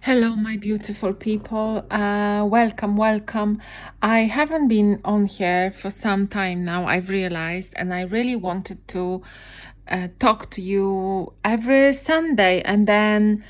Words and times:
Hello, 0.00 0.34
my 0.34 0.56
beautiful 0.56 1.14
people. 1.14 1.86
Uh, 1.90 2.44
welcome, 2.46 2.96
welcome. 2.96 3.60
I 4.02 4.20
haven't 4.20 4.68
been 4.68 5.00
on 5.04 5.26
here 5.26 5.70
for 5.70 5.88
some 5.88 6.28
time 6.28 6.62
now, 6.62 6.86
I've 6.86 7.08
realized, 7.08 7.72
and 7.76 7.94
I 7.94 8.02
really 8.02 8.36
wanted 8.36 8.86
to 8.88 9.22
uh, 9.88 10.08
talk 10.18 10.50
to 10.50 10.62
you 10.62 11.32
every 11.42 11.94
Sunday. 11.94 12.60
And 12.62 12.86
then 12.86 13.44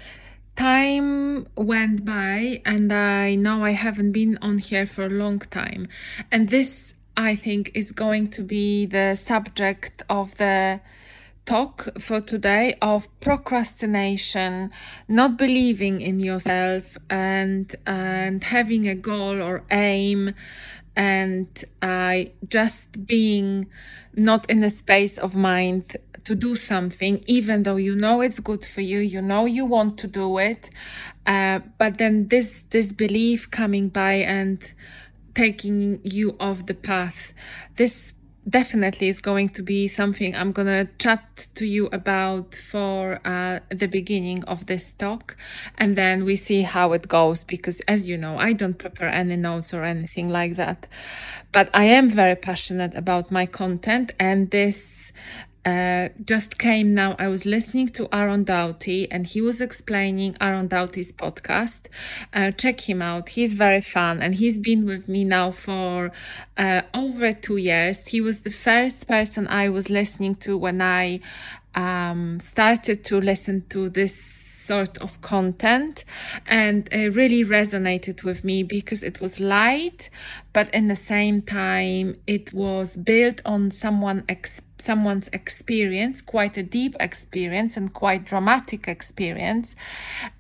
time 0.55 1.49
went 1.57 2.05
by, 2.05 2.63
and 2.65 2.93
I 2.93 3.35
know 3.35 3.65
I 3.65 3.73
haven't 3.73 4.13
been 4.13 4.39
on 4.41 4.59
here 4.59 4.87
for 4.87 5.05
a 5.07 5.11
long 5.11 5.41
time. 5.41 5.89
And 6.31 6.51
this, 6.51 6.95
I 7.17 7.35
think, 7.35 7.73
is 7.75 7.91
going 7.91 8.29
to 8.31 8.43
be 8.43 8.87
the 8.87 9.17
subject 9.17 10.03
of 10.09 10.37
the 10.37 10.81
talk 11.47 11.89
for 12.01 12.21
today 12.21 12.77
of 12.81 13.09
procrastination, 13.21 14.71
not 15.09 15.37
believing 15.37 16.01
in 16.01 16.21
yourself 16.21 16.97
and 17.11 17.75
and 17.87 18.45
having 18.45 18.89
a 18.89 18.95
goal 18.95 19.43
or 19.43 19.63
aim 19.71 20.35
and 20.97 21.65
uh, 21.83 22.21
just 22.49 23.07
being 23.07 23.67
not 24.15 24.49
in 24.49 24.63
a 24.63 24.71
space 24.71 25.19
of 25.19 25.35
mind 25.35 25.97
to 26.23 26.35
do 26.35 26.55
something 26.55 27.23
even 27.27 27.65
though 27.65 27.77
you 27.77 27.95
know 27.95 28.23
it's 28.23 28.41
good 28.41 28.65
for 28.65 28.81
you 28.81 29.01
you 29.01 29.21
know 29.21 29.45
you 29.45 29.65
want 29.65 29.99
to 29.99 30.07
do 30.07 30.39
it. 30.39 30.71
Uh, 31.27 31.61
but 31.79 31.99
then 31.99 32.29
this 32.29 32.63
this 32.71 32.93
belief 32.93 33.51
coming 33.51 33.89
by 33.89 34.15
and 34.15 34.73
taking 35.35 36.01
you 36.05 36.37
off 36.39 36.65
the 36.67 36.75
path 36.75 37.33
this 37.77 38.15
definitely 38.49 39.09
is 39.09 39.21
going 39.21 39.49
to 39.51 39.63
be 39.63 39.89
something 39.89 40.35
I'm 40.35 40.53
going 40.53 40.67
to 40.69 40.89
chat 40.99 41.49
to 41.55 41.67
you 41.67 41.89
about 41.93 42.55
for 42.55 43.21
uh, 43.25 43.61
the 43.71 43.87
beginning 43.87 44.45
of 44.45 44.67
this 44.67 44.93
talk. 44.93 45.37
And 45.79 45.97
then 45.97 46.25
we 46.25 46.37
see 46.37 46.63
how 46.63 46.93
it 46.93 47.09
goes 47.09 47.45
because, 47.45 47.81
as 47.89 48.09
you 48.09 48.17
know, 48.17 48.39
I 48.39 48.53
don't 48.53 48.79
prepare 48.79 49.09
any 49.09 49.37
notes 49.37 49.73
or 49.73 49.85
anything 49.85 50.29
like 50.29 50.57
that. 50.57 50.87
But 51.53 51.71
I 51.73 51.85
am 51.85 52.11
very 52.11 52.37
passionate 52.37 52.95
about 52.95 53.31
my 53.31 53.47
content, 53.47 54.13
and 54.19 54.51
this 54.51 55.13
uh, 55.65 56.09
just 56.25 56.59
came 56.59 56.95
now. 56.95 57.17
I 57.19 57.29
was 57.29 57.47
listening 57.47 57.89
to 57.91 58.09
Aaron 58.13 58.45
Doughty 58.45 59.11
and 59.11 59.27
he 59.27 59.41
was 59.41 59.61
explaining 59.61 60.37
Aaron 60.41 60.69
Doughty's 60.69 61.11
podcast. 61.11 61.87
Uh, 62.33 62.51
check 62.51 62.89
him 62.89 63.01
out. 63.01 63.31
He's 63.31 63.55
very 63.55 63.81
fun 63.81 64.21
and 64.21 64.35
he's 64.35 64.59
been 64.59 64.85
with 64.85 65.09
me 65.09 65.25
now 65.25 65.51
for 65.51 66.13
uh, 66.57 66.83
over 66.93 67.33
two 67.33 67.57
years. 67.57 68.09
He 68.09 68.21
was 68.21 68.43
the 68.43 68.51
first 68.51 69.09
person 69.09 69.49
I 69.49 69.69
was 69.71 69.89
listening 69.89 70.35
to 70.37 70.59
when 70.59 70.83
I 70.83 71.21
um, 71.75 72.41
started 72.41 73.05
to 73.07 73.21
listen 73.21 73.65
to 73.71 73.89
this 73.89 74.15
sort 74.65 74.97
of 74.99 75.21
content 75.21 76.05
and 76.47 76.89
it 76.91 77.15
really 77.15 77.45
resonated 77.45 78.25
with 78.25 78.45
me 78.45 78.63
because 78.63 79.03
it 79.03 79.21
was 79.21 79.39
light 79.39 80.09
but 80.55 80.73
in 80.73 80.89
the 80.89 80.97
same 80.97 81.43
time 81.43 82.15
it 82.27 82.51
was 82.55 82.97
built 82.97 83.43
on 83.45 83.71
someone 83.71 84.25
ex- 84.27 84.63
someone's 84.85 85.29
experience 85.33 86.21
quite 86.21 86.57
a 86.57 86.63
deep 86.63 86.95
experience 87.01 87.77
and 87.77 87.93
quite 87.95 88.25
dramatic 88.25 88.87
experience 88.87 89.75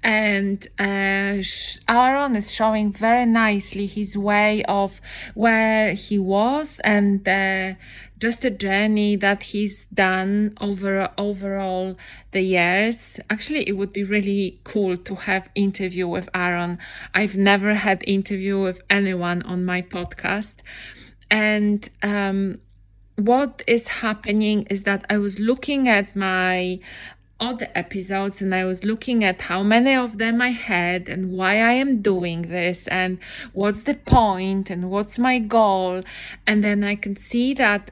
and 0.02 0.68
uh, 0.78 1.42
aaron 1.88 2.36
is 2.36 2.52
showing 2.52 2.92
very 2.92 3.26
nicely 3.26 3.86
his 3.86 4.16
way 4.16 4.62
of 4.64 5.00
where 5.34 5.94
he 5.94 6.18
was 6.18 6.80
and 6.80 7.26
uh, 7.28 7.74
just 8.24 8.44
a 8.44 8.50
journey 8.50 9.16
that 9.16 9.42
he's 9.42 9.84
done 9.92 10.56
over 10.60 11.10
overall 11.18 11.94
the 12.32 12.40
years. 12.40 13.20
Actually, 13.28 13.68
it 13.68 13.72
would 13.72 13.92
be 13.92 14.02
really 14.02 14.60
cool 14.64 14.96
to 14.96 15.14
have 15.14 15.50
interview 15.54 16.06
with 16.08 16.28
Aaron. 16.34 16.78
I've 17.12 17.36
never 17.36 17.74
had 17.74 18.02
interview 18.06 18.62
with 18.62 18.80
anyone 18.88 19.42
on 19.42 19.66
my 19.66 19.82
podcast, 19.82 20.56
and 21.30 21.86
um, 22.02 22.60
what 23.16 23.62
is 23.66 23.88
happening 23.88 24.66
is 24.70 24.82
that 24.84 25.04
I 25.08 25.18
was 25.18 25.38
looking 25.38 25.88
at 25.88 26.14
my 26.16 26.80
other 27.40 27.68
episodes 27.74 28.40
and 28.40 28.54
I 28.54 28.64
was 28.64 28.84
looking 28.84 29.24
at 29.24 29.42
how 29.42 29.62
many 29.62 29.94
of 29.94 30.18
them 30.18 30.40
I 30.40 30.50
had 30.50 31.08
and 31.08 31.32
why 31.32 31.56
I 31.56 31.72
am 31.72 32.00
doing 32.00 32.42
this 32.42 32.86
and 32.88 33.18
what's 33.52 33.82
the 33.82 33.94
point 33.94 34.70
and 34.70 34.90
what's 34.90 35.18
my 35.18 35.38
goal. 35.38 36.02
And 36.46 36.62
then 36.62 36.84
I 36.84 36.96
can 36.96 37.16
see 37.16 37.54
that 37.54 37.90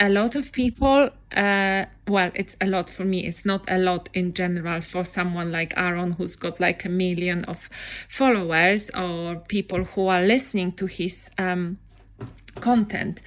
a 0.00 0.08
lot 0.08 0.36
of 0.36 0.52
people 0.52 1.10
uh, 1.34 1.84
well 2.06 2.30
it's 2.34 2.56
a 2.60 2.66
lot 2.66 2.88
for 2.88 3.04
me 3.04 3.26
it's 3.26 3.44
not 3.44 3.64
a 3.68 3.78
lot 3.78 4.08
in 4.14 4.32
general 4.32 4.80
for 4.80 5.04
someone 5.04 5.50
like 5.50 5.74
aaron 5.76 6.12
who's 6.12 6.36
got 6.36 6.60
like 6.60 6.84
a 6.84 6.88
million 6.88 7.44
of 7.44 7.68
followers 8.08 8.90
or 8.90 9.36
people 9.48 9.84
who 9.84 10.06
are 10.06 10.22
listening 10.22 10.72
to 10.72 10.86
his 10.86 11.30
um, 11.36 11.78
content 12.60 13.22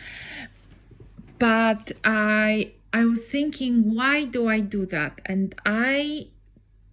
but 1.41 1.91
i 2.03 2.72
i 2.94 3.03
was 3.03 3.28
thinking 3.28 3.96
why 3.96 4.24
do 4.25 4.47
i 4.47 4.59
do 4.59 4.85
that? 4.85 5.19
And 5.25 5.56
i 5.66 6.28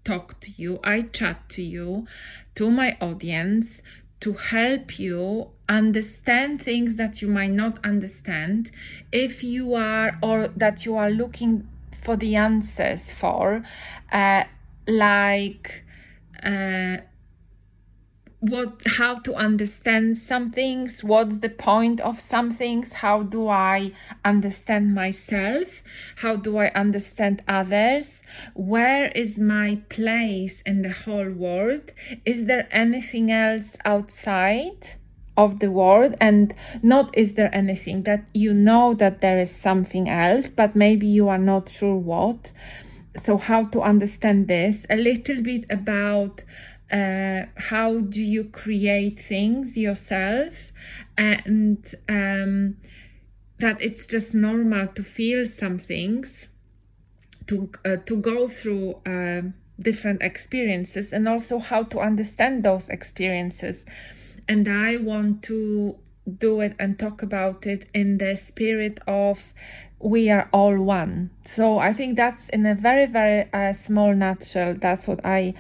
talk 0.05 0.41
to 0.41 0.51
you 0.57 0.81
i 0.83 1.03
chat 1.03 1.49
to 1.51 1.63
you 1.63 2.07
to 2.55 2.71
my 2.71 2.97
audience 2.99 3.83
to 4.21 4.33
help 4.33 4.99
you 4.99 5.51
understand 5.69 6.63
things 6.63 6.97
that 6.97 7.21
you 7.21 7.29
might 7.29 7.51
not 7.51 7.79
understand 7.85 8.71
if 9.13 9.45
you 9.45 9.75
are 9.75 10.19
or 10.23 10.49
that 10.49 10.87
you 10.87 10.97
are 10.97 11.11
looking 11.11 11.69
for 12.03 12.17
the 12.17 12.35
answers 12.35 13.13
for. 13.13 13.63
Uh, 14.11 14.45
like 14.89 15.85
uh, 16.43 16.97
what 18.41 18.81
how 18.99 19.17
to 19.17 19.35
understand 19.35 20.17
some 20.17 20.51
things 20.51 21.03
what's 21.03 21.39
the 21.39 21.49
point 21.49 22.01
of 22.01 22.21
some 22.21 22.53
things 22.53 22.93
how 22.93 23.21
do 23.21 23.49
i 23.49 23.91
understand 24.25 24.95
myself 24.95 25.83
how 26.17 26.37
do 26.37 26.57
i 26.57 26.69
understand 26.69 27.43
others 27.49 28.23
where 28.55 29.09
is 29.09 29.41
my 29.41 29.77
place 29.89 30.63
in 30.63 30.83
the 30.83 30.93
whole 30.93 31.31
world 31.31 31.91
is 32.25 32.47
there 32.47 32.69
anything 32.71 33.33
else 33.33 33.77
outside 33.85 34.87
of 35.39 35.61
the 35.61 35.71
world 35.71 36.17
and 36.21 36.53
not 36.83 37.17
is 37.17 37.35
there 37.35 37.55
anything 37.55 38.03
that 38.03 38.29
you 38.35 38.53
know 38.53 38.93
that 38.93 39.21
there 39.21 39.39
is 39.39 39.51
something 39.51 40.09
else 40.09 40.51
but 40.51 40.75
maybe 40.75 41.07
you 41.07 41.29
are 41.29 41.39
not 41.39 41.69
sure 41.69 41.97
what. 41.97 42.51
So 43.17 43.37
how 43.37 43.65
to 43.67 43.81
understand 43.81 44.49
this? 44.49 44.85
A 44.91 44.97
little 44.97 45.41
bit 45.43 45.65
about 45.71 46.43
uh, 46.91 47.47
how 47.57 48.01
do 48.01 48.23
you 48.23 48.45
create 48.45 49.21
things 49.21 49.77
yourself? 49.77 50.73
And 51.17 51.85
um, 52.09 52.77
that 53.59 53.81
it's 53.81 54.07
just 54.07 54.35
normal 54.35 54.89
to 54.89 55.03
feel 55.03 55.47
some 55.47 55.79
things 55.79 56.49
to 57.47 57.71
uh, 57.85 57.97
to 58.07 58.17
go 58.17 58.49
through 58.49 58.97
uh, 59.07 59.43
different 59.81 60.23
experiences 60.23 61.13
and 61.13 61.29
also 61.29 61.59
how 61.59 61.83
to 61.85 61.99
understand 62.01 62.65
those 62.65 62.89
experiences. 62.89 63.85
And 64.49 64.67
i 64.69 64.97
want 64.97 65.43
to 65.45 65.97
do 66.39 66.61
it 66.61 66.75
and 66.79 66.99
talk 66.99 67.23
about 67.23 67.67
it 67.67 67.89
in 67.95 68.19
the 68.19 68.37
spirit 68.37 68.99
of 69.07 69.53
we 70.01 70.31
are 70.31 70.49
all 70.53 70.79
one. 70.79 71.31
So 71.45 71.79
i 71.79 71.93
think 71.93 72.17
that's 72.17 72.49
in 72.49 72.65
a 72.67 72.75
very 72.75 73.07
very 73.07 73.53
uh, 73.53 73.73
small 73.73 74.15
nutshell 74.15 74.75
that's 74.75 75.07
what 75.09 75.25
i 75.25 75.55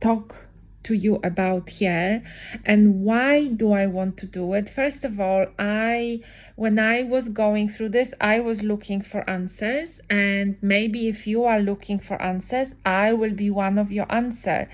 talk 0.00 0.48
to 0.84 0.94
you 0.94 1.20
about 1.22 1.70
here 1.70 2.22
and 2.64 3.02
why 3.02 3.46
do 3.46 3.72
i 3.72 3.86
want 3.86 4.16
to 4.18 4.26
do 4.26 4.54
it? 4.54 4.68
First 4.68 5.04
of 5.04 5.20
all 5.20 5.46
i 5.58 6.20
when 6.56 6.78
i 6.78 7.02
was 7.02 7.28
going 7.28 7.68
through 7.68 7.90
this 7.90 8.14
i 8.20 8.40
was 8.40 8.62
looking 8.62 9.00
for 9.00 9.28
answers 9.28 10.00
and 10.10 10.56
maybe 10.60 11.08
if 11.08 11.26
you 11.26 11.44
are 11.44 11.60
looking 11.60 11.98
for 11.98 12.20
answers 12.20 12.74
i 12.84 13.12
will 13.12 13.32
be 13.32 13.50
one 13.50 13.78
of 13.78 13.92
your 13.92 14.06
answer. 14.12 14.68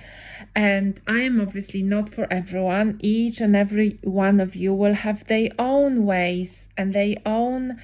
And 0.54 1.00
i 1.06 1.20
am 1.20 1.40
obviously 1.40 1.82
not 1.82 2.08
for 2.08 2.26
everyone. 2.32 2.98
Each 3.00 3.40
and 3.40 3.54
every 3.54 3.98
one 4.02 4.40
of 4.40 4.54
you 4.54 4.74
will 4.74 4.94
have 4.94 5.26
their 5.26 5.50
own 5.58 6.04
ways 6.06 6.68
and 6.76 6.94
their 6.94 7.16
own 7.26 7.78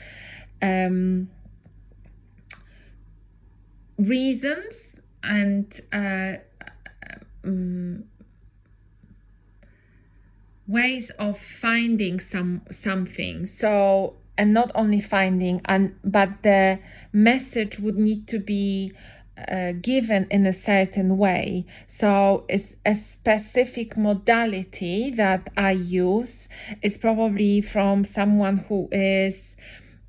um 0.62 1.28
reasons 3.98 4.96
and 5.22 5.80
uh 5.92 6.34
um, 7.44 8.04
ways 10.66 11.10
of 11.18 11.38
finding 11.38 12.18
some 12.18 12.62
something 12.70 13.44
so 13.44 14.14
and 14.36 14.52
not 14.52 14.70
only 14.74 15.00
finding 15.00 15.60
and 15.66 15.94
but 16.02 16.42
the 16.42 16.78
message 17.12 17.78
would 17.78 17.96
need 17.96 18.26
to 18.26 18.38
be 18.38 18.92
uh, 19.36 19.72
given 19.72 20.26
in 20.30 20.46
a 20.46 20.52
certain 20.52 21.18
way. 21.18 21.66
So, 21.88 22.44
it's 22.48 22.76
a 22.86 22.94
specific 22.94 23.96
modality 23.96 25.10
that 25.10 25.50
I 25.56 25.72
use 25.72 26.48
is 26.82 26.96
probably 26.96 27.60
from 27.60 28.04
someone 28.04 28.58
who 28.68 28.88
is 28.92 29.56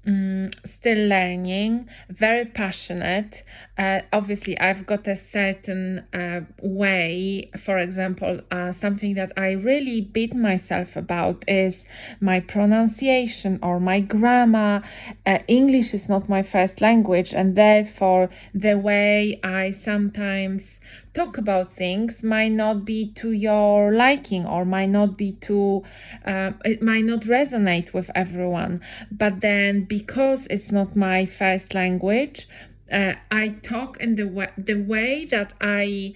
um, 0.05 0.51
still 0.63 1.07
learning, 1.07 1.89
very 2.09 2.45
passionate, 2.45 3.43
uh, 3.77 3.99
obviously 4.13 4.57
I've 4.57 4.85
got 4.85 5.07
a 5.07 5.15
certain 5.15 6.05
uh, 6.13 6.41
way. 6.61 7.49
For 7.57 7.77
example, 7.77 8.41
uh, 8.49 8.71
something 8.71 9.15
that 9.15 9.33
I 9.35 9.51
really 9.51 10.01
beat 10.01 10.33
myself 10.33 10.95
about 10.95 11.43
is 11.47 11.85
my 12.21 12.39
pronunciation 12.39 13.59
or 13.61 13.79
my 13.79 13.99
grammar. 13.99 14.81
Uh, 15.25 15.39
English 15.47 15.93
is 15.93 16.07
not 16.07 16.29
my 16.29 16.41
first 16.41 16.79
language, 16.79 17.33
and 17.33 17.55
therefore 17.55 18.29
the 18.53 18.77
way 18.77 19.39
I 19.43 19.71
sometimes 19.71 20.79
talk 21.13 21.37
about 21.37 21.71
things 21.71 22.23
might 22.23 22.51
not 22.51 22.85
be 22.85 23.11
to 23.13 23.31
your 23.31 23.91
liking 23.91 24.45
or 24.45 24.65
might 24.65 24.89
not 24.89 25.17
be 25.17 25.31
to 25.31 25.81
uh, 26.25 26.51
it 26.65 26.81
might 26.81 27.05
not 27.05 27.21
resonate 27.21 27.93
with 27.93 28.11
everyone 28.13 28.81
but 29.09 29.39
then 29.39 29.85
because 29.85 30.45
it's 30.47 30.73
not 30.73 30.93
my 30.93 31.25
first 31.25 31.73
language 31.73 32.49
uh, 32.91 33.13
I 33.31 33.49
talk 33.63 33.97
in 33.97 34.15
the 34.15 34.27
way, 34.27 34.49
the 34.57 34.75
way 34.75 35.25
that 35.25 35.53
I 35.59 36.13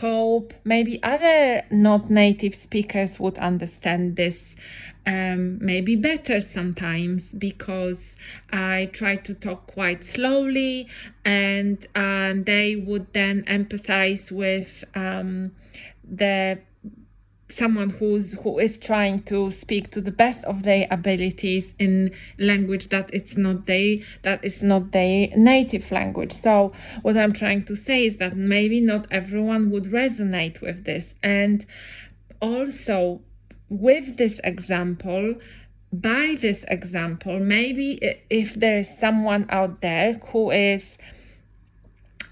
hope 0.00 0.54
maybe 0.64 1.02
other 1.02 1.62
not 1.70 2.10
native 2.10 2.54
speakers 2.54 3.20
would 3.20 3.38
understand 3.38 4.16
this 4.16 4.56
um, 5.06 5.58
maybe 5.60 5.96
better 5.96 6.40
sometimes 6.40 7.30
because 7.30 8.16
I 8.50 8.88
try 8.92 9.16
to 9.16 9.34
talk 9.34 9.66
quite 9.66 10.04
slowly 10.04 10.88
and 11.24 11.86
uh, 11.94 12.32
they 12.36 12.76
would 12.76 13.12
then 13.12 13.44
empathize 13.44 14.32
with 14.32 14.84
um, 14.94 15.52
the 16.02 16.60
someone 17.50 17.90
who's 17.90 18.32
who 18.42 18.58
is 18.58 18.78
trying 18.78 19.22
to 19.22 19.50
speak 19.50 19.90
to 19.90 20.00
the 20.00 20.10
best 20.10 20.44
of 20.44 20.62
their 20.62 20.86
abilities 20.90 21.74
in 21.78 22.10
language 22.38 22.88
that 22.88 23.10
it's 23.12 23.36
not 23.36 23.66
they 23.66 24.02
that 24.22 24.44
is 24.44 24.62
not 24.62 24.92
their 24.92 25.28
native 25.36 25.90
language. 25.90 26.32
So 26.32 26.72
what 27.02 27.16
i'm 27.16 27.32
trying 27.32 27.64
to 27.66 27.76
say 27.76 28.06
is 28.06 28.16
that 28.16 28.36
maybe 28.36 28.80
not 28.80 29.06
everyone 29.10 29.70
would 29.70 29.84
resonate 29.84 30.60
with 30.60 30.84
this. 30.84 31.14
And 31.22 31.66
also 32.40 33.20
with 33.68 34.16
this 34.16 34.40
example 34.44 35.34
by 35.92 36.36
this 36.40 36.64
example 36.68 37.38
maybe 37.38 38.00
if 38.28 38.54
there 38.54 38.78
is 38.78 38.98
someone 38.98 39.46
out 39.48 39.80
there 39.80 40.14
who 40.32 40.50
is 40.50 40.98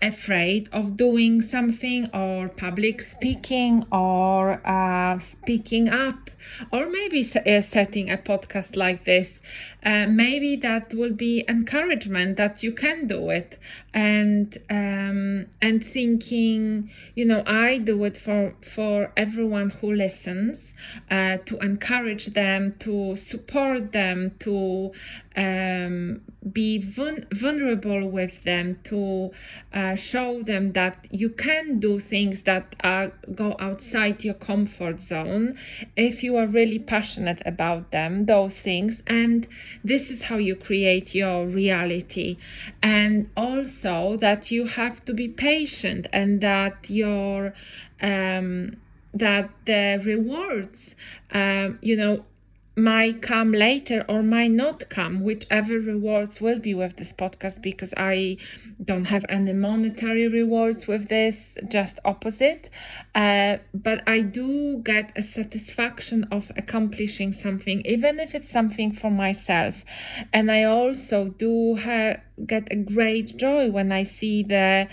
afraid 0.03 0.69
of 0.73 0.97
doing 0.97 1.41
something 1.41 2.11
or 2.13 2.49
public 2.49 3.01
speaking 3.01 3.87
or 3.93 4.61
uh, 4.67 5.19
speaking 5.21 5.89
up. 5.89 6.31
Or 6.73 6.89
maybe 6.91 7.21
uh, 7.21 7.61
setting 7.61 8.11
a 8.11 8.17
podcast 8.17 8.75
like 8.75 9.05
this. 9.05 9.41
Uh, 9.85 10.07
maybe 10.09 10.57
that 10.57 10.93
will 10.93 11.13
be 11.13 11.45
encouragement 11.49 12.37
that 12.37 12.65
you 12.65 12.73
can 12.73 13.07
do 13.07 13.31
it. 13.31 13.61
And 13.95 14.59
um, 14.69 15.47
and 15.61 15.85
thinking 15.85 16.91
you 17.15 17.25
know 17.25 17.43
i 17.47 17.79
do 17.79 18.05
it 18.05 18.17
for 18.17 18.55
for 18.63 19.13
everyone 19.17 19.71
who 19.71 19.93
listens 19.93 20.75
uh, 21.11 21.37
to 21.45 21.57
encourage 21.59 22.27
them 22.27 22.75
to 22.79 23.17
support 23.17 23.93
them 23.93 24.33
to 24.41 24.93
um, 25.37 26.21
be 26.53 26.79
vul- 26.79 27.25
vulnerable 27.33 28.09
with 28.09 28.43
them 28.45 28.79
to 28.85 29.31
uh, 29.73 29.95
show 29.95 30.43
them 30.43 30.73
that 30.73 31.07
you 31.11 31.29
can 31.29 31.81
do 31.81 31.99
things 31.99 32.43
that 32.43 32.77
are, 32.83 33.13
go 33.35 33.57
outside 33.59 34.25
your 34.25 34.35
comfort 34.35 35.03
zone 35.03 35.57
if 35.97 36.23
you 36.23 36.37
are 36.37 36.47
really 36.47 36.79
passionate 36.79 37.43
about 37.47 37.91
them 37.91 38.27
those 38.27 38.59
things. 38.59 39.03
And 39.07 39.47
this 39.85 40.11
is 40.11 40.23
how 40.23 40.37
you 40.37 40.57
create 40.57 41.15
your 41.15 41.47
reality. 41.47 42.39
And 42.83 43.31
also 43.37 44.17
that 44.19 44.51
you 44.51 44.67
have 44.67 45.05
to 45.07 45.15
be 45.15 45.29
patient 45.29 46.07
and 46.13 46.41
that 46.41 46.91
your 46.91 47.55
um, 48.01 48.77
that 49.15 49.51
the 49.67 50.01
rewards 50.05 50.95
um, 51.33 51.79
you 51.83 51.97
know 51.97 52.25
might 52.75 53.21
come 53.21 53.53
later 53.53 54.05
or 54.09 54.23
might 54.23 54.51
not 54.51 54.89
come, 54.89 55.21
whichever 55.21 55.79
rewards 55.79 56.41
will 56.41 56.59
be 56.59 56.75
with 56.75 56.97
this 56.97 57.13
podcast, 57.13 57.61
because 57.61 57.93
I 57.97 58.39
don't 58.83 59.05
have 59.07 59.25
any 59.29 59.53
monetary 59.53 60.27
rewards 60.27 60.87
with 60.87 61.09
this, 61.09 61.51
just 61.69 61.99
opposite. 62.05 62.71
Uh, 63.15 63.59
but 63.75 64.03
I 64.07 64.21
do 64.23 64.79
get 64.79 65.13
a 65.17 65.23
satisfaction 65.23 66.25
of 66.31 66.51
accomplishing 66.57 67.33
something, 67.33 67.83
even 67.85 68.19
if 68.19 68.35
it's 68.35 68.51
something 68.51 68.93
for 68.93 69.11
myself. 69.11 69.85
And 70.33 70.51
I 70.51 70.65
also 70.65 71.29
do 71.29 71.77
ha- 71.77 72.21
get 72.47 72.69
a 72.71 72.77
great 72.77 73.37
joy 73.37 73.71
when 73.71 73.93
I 73.93 74.05
see 74.05 74.43
the 74.43 74.89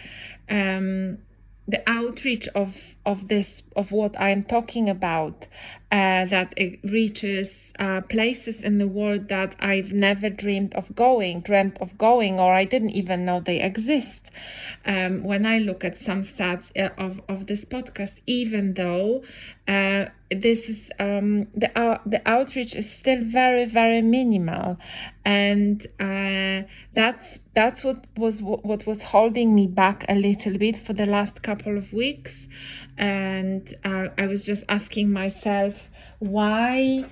um, 0.49 1.19
the 1.67 1.87
outreach 1.87 2.47
of 2.55 2.95
of 3.09 3.27
this 3.27 3.63
of 3.75 3.91
what 3.91 4.13
I 4.19 4.29
am 4.29 4.43
talking 4.43 4.87
about 4.87 5.47
uh, 5.91 6.25
that 6.25 6.53
it 6.55 6.79
reaches 6.83 7.73
uh, 7.79 8.01
places 8.01 8.61
in 8.63 8.77
the 8.77 8.87
world 8.87 9.27
that 9.29 9.55
I've 9.59 9.91
never 9.91 10.29
dreamed 10.29 10.75
of 10.75 10.95
going, 10.95 11.41
dreamt 11.41 11.79
of 11.81 11.97
going, 11.97 12.39
or 12.39 12.53
I 12.53 12.65
didn't 12.65 12.91
even 12.91 13.25
know 13.25 13.39
they 13.39 13.59
exist. 13.59 14.29
Um, 14.85 15.23
when 15.23 15.47
I 15.47 15.57
look 15.57 15.83
at 15.83 15.97
some 15.97 16.21
stats 16.21 16.69
uh, 16.77 16.89
of, 16.95 17.21
of 17.27 17.47
this 17.47 17.65
podcast, 17.65 18.19
even 18.27 18.75
though 18.75 19.23
uh, 19.67 20.05
this 20.29 20.69
is 20.69 20.91
um, 20.99 21.47
the 21.55 21.99
the 22.05 22.21
outreach 22.27 22.75
is 22.75 22.87
still 22.91 23.23
very 23.23 23.65
very 23.65 24.03
minimal, 24.03 24.77
and 25.25 25.87
uh, 25.99 26.67
that's 26.93 27.39
that's 27.55 27.83
what 27.83 28.05
was 28.15 28.43
what 28.43 28.85
was 28.85 29.01
holding 29.01 29.55
me 29.55 29.65
back 29.65 30.05
a 30.07 30.13
little 30.13 30.55
bit 30.59 30.77
for 30.77 30.93
the 30.93 31.07
last 31.07 31.41
couple 31.41 31.79
of 31.79 31.91
weeks 31.91 32.47
and 32.99 33.73
uh, 33.83 34.09
I 34.17 34.27
was 34.27 34.45
just 34.45 34.63
asking 34.69 35.11
myself 35.11 35.87
why 36.19 37.05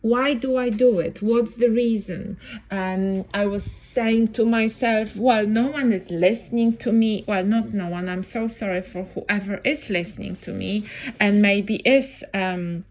why 0.00 0.34
do 0.34 0.58
I 0.58 0.68
do 0.68 0.98
it? 0.98 1.22
What's 1.22 1.54
the 1.54 1.70
reason? 1.70 2.36
And 2.70 3.24
I 3.32 3.46
was 3.46 3.70
saying 3.94 4.34
to 4.34 4.44
myself, 4.44 5.16
well, 5.16 5.46
no 5.46 5.68
one 5.68 5.94
is 5.94 6.10
listening 6.10 6.76
to 6.78 6.92
me. 6.92 7.24
Well, 7.26 7.42
not 7.42 7.72
no 7.72 7.88
one. 7.88 8.10
I'm 8.10 8.22
so 8.22 8.46
sorry 8.46 8.82
for 8.82 9.04
whoever 9.04 9.62
is 9.64 9.88
listening 9.88 10.36
to 10.42 10.52
me 10.52 10.86
and 11.18 11.40
maybe 11.40 11.76
is 11.86 12.22
um, 12.34 12.84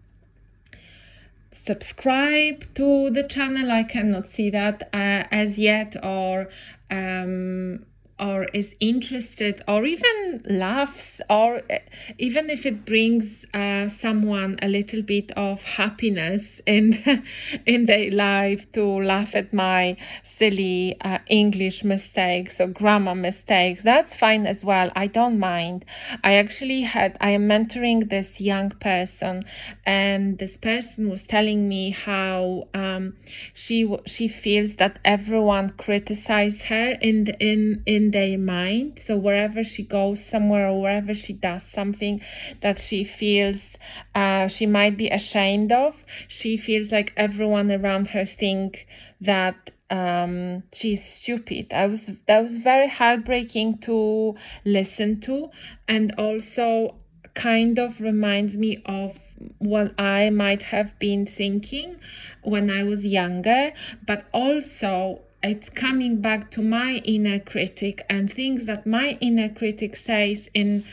subscribe 1.52 2.74
to 2.74 3.10
the 3.10 3.22
channel. 3.22 3.70
I 3.70 3.84
cannot 3.84 4.28
see 4.28 4.50
that 4.50 4.88
uh, 4.92 5.22
as 5.30 5.56
yet, 5.56 5.94
or 6.02 6.48
um, 6.90 7.86
or 8.18 8.44
is 8.52 8.74
interested 8.80 9.62
or 9.66 9.84
even 9.84 10.42
laughs 10.44 11.20
or 11.28 11.60
eh, 11.68 11.78
even 12.18 12.48
if 12.48 12.64
it 12.64 12.84
brings 12.84 13.44
uh, 13.54 13.88
someone 13.88 14.58
a 14.62 14.68
little 14.68 15.02
bit 15.02 15.30
of 15.32 15.62
happiness 15.62 16.60
in 16.66 17.22
in 17.66 17.86
their 17.86 18.10
life 18.10 18.70
to 18.72 18.84
laugh 18.84 19.34
at 19.34 19.52
my 19.52 19.96
silly 20.22 20.96
uh, 21.00 21.18
english 21.28 21.82
mistakes 21.82 22.60
or 22.60 22.68
grammar 22.68 23.14
mistakes 23.14 23.82
that's 23.82 24.14
fine 24.16 24.46
as 24.46 24.64
well. 24.64 24.90
I 24.96 25.06
don't 25.06 25.38
mind. 25.38 25.84
I 26.22 26.34
actually 26.34 26.82
had 26.82 27.16
i 27.20 27.30
am 27.30 27.48
mentoring 27.48 28.10
this 28.10 28.40
young 28.40 28.70
person 28.70 29.42
and 29.84 30.38
this 30.38 30.56
person 30.56 31.10
was 31.10 31.24
telling 31.24 31.68
me 31.68 31.90
how 31.90 32.68
um, 32.74 33.16
she 33.52 33.78
she 34.06 34.28
feels 34.28 34.76
that 34.76 34.98
everyone 35.04 35.70
criticizes 35.76 36.62
her 36.62 36.96
in 37.00 37.24
the, 37.24 37.34
in 37.38 37.82
in 37.86 38.03
their 38.10 38.38
mind. 38.38 39.00
So 39.04 39.16
wherever 39.16 39.64
she 39.64 39.82
goes 39.82 40.24
somewhere 40.24 40.68
or 40.68 40.80
wherever 40.80 41.14
she 41.14 41.32
does 41.32 41.62
something 41.62 42.20
that 42.60 42.78
she 42.78 43.04
feels 43.04 43.76
uh, 44.14 44.48
she 44.48 44.66
might 44.66 44.96
be 44.96 45.08
ashamed 45.08 45.72
of, 45.72 46.04
she 46.28 46.56
feels 46.56 46.92
like 46.92 47.12
everyone 47.16 47.70
around 47.70 48.08
her 48.08 48.24
think 48.24 48.86
that 49.20 49.70
um 49.90 50.62
she's 50.72 51.04
stupid 51.04 51.70
i 51.74 51.84
was 51.84 52.10
that 52.26 52.42
was 52.42 52.56
very 52.56 52.88
heartbreaking 52.88 53.76
to 53.76 54.34
listen 54.64 55.20
to 55.20 55.50
and 55.86 56.14
also 56.16 56.94
kind 57.34 57.78
of 57.78 58.00
reminds 58.00 58.56
me 58.56 58.82
of 58.86 59.18
what 59.58 59.98
I 59.98 60.30
might 60.30 60.62
have 60.62 60.98
been 60.98 61.26
thinking 61.26 61.96
when 62.42 62.70
I 62.70 62.84
was 62.84 63.04
younger, 63.04 63.72
but 64.06 64.24
also 64.32 65.22
it's 65.44 65.68
coming 65.68 66.20
back 66.20 66.50
to 66.52 66.62
my 66.62 67.02
inner 67.04 67.38
critic 67.38 68.04
and 68.08 68.32
things 68.32 68.64
that 68.64 68.86
my 68.86 69.18
inner 69.20 69.48
critic 69.48 69.94
says 69.94 70.48
in 70.54 70.84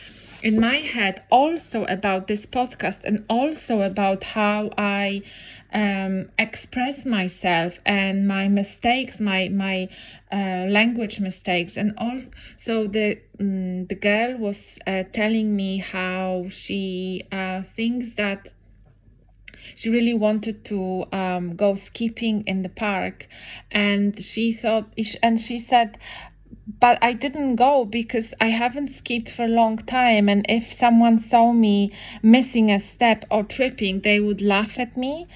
in 0.42 0.60
my 0.60 0.76
head 0.76 1.22
also 1.30 1.84
about 1.84 2.26
this 2.26 2.44
podcast 2.46 2.98
and 3.04 3.24
also 3.30 3.80
about 3.80 4.24
how 4.24 4.70
I 4.76 5.22
um, 5.72 6.30
express 6.38 7.06
myself 7.06 7.78
and 7.86 8.28
my 8.28 8.48
mistakes, 8.48 9.20
my 9.20 9.48
my 9.48 9.88
uh, 10.30 10.66
language 10.68 11.20
mistakes, 11.20 11.76
and 11.76 11.94
also 11.96 12.30
so 12.56 12.86
the 12.86 13.18
um, 13.40 13.86
the 13.86 13.94
girl 13.94 14.36
was 14.36 14.78
uh, 14.86 15.04
telling 15.12 15.56
me 15.56 15.78
how 15.78 16.46
she 16.50 17.24
uh, 17.32 17.62
thinks 17.76 18.14
that 18.14 18.48
she 19.74 19.88
really 19.88 20.14
wanted 20.14 20.64
to 20.64 21.04
um, 21.12 21.56
go 21.56 21.74
skipping 21.74 22.42
in 22.46 22.62
the 22.62 22.68
park 22.68 23.28
and 23.70 24.22
she 24.24 24.52
thought 24.52 24.92
and 25.22 25.40
she 25.40 25.58
said 25.58 25.98
but 26.80 26.98
I 27.02 27.12
didn't 27.12 27.56
go 27.56 27.84
because 27.84 28.34
I 28.40 28.48
haven't 28.48 28.90
skipped 28.90 29.30
for 29.30 29.44
a 29.44 29.48
long 29.48 29.78
time. 29.78 30.28
And 30.28 30.46
if 30.48 30.72
someone 30.78 31.18
saw 31.18 31.52
me 31.52 31.92
missing 32.22 32.70
a 32.70 32.78
step 32.78 33.24
or 33.30 33.42
tripping, 33.42 34.00
they 34.00 34.20
would 34.20 34.40
laugh 34.40 34.78
at 34.78 34.96
me. 34.96 35.26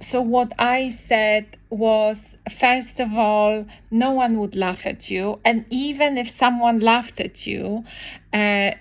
So, 0.00 0.20
what 0.20 0.52
I 0.58 0.90
said 0.90 1.56
was 1.70 2.36
first 2.50 3.00
of 3.00 3.12
all, 3.14 3.66
no 3.90 4.12
one 4.12 4.38
would 4.38 4.54
laugh 4.54 4.86
at 4.86 5.10
you. 5.10 5.40
And 5.44 5.64
even 5.70 6.16
if 6.16 6.30
someone 6.30 6.80
laughed 6.80 7.20
at 7.20 7.46
you, 7.46 7.84
uh, 8.32 8.72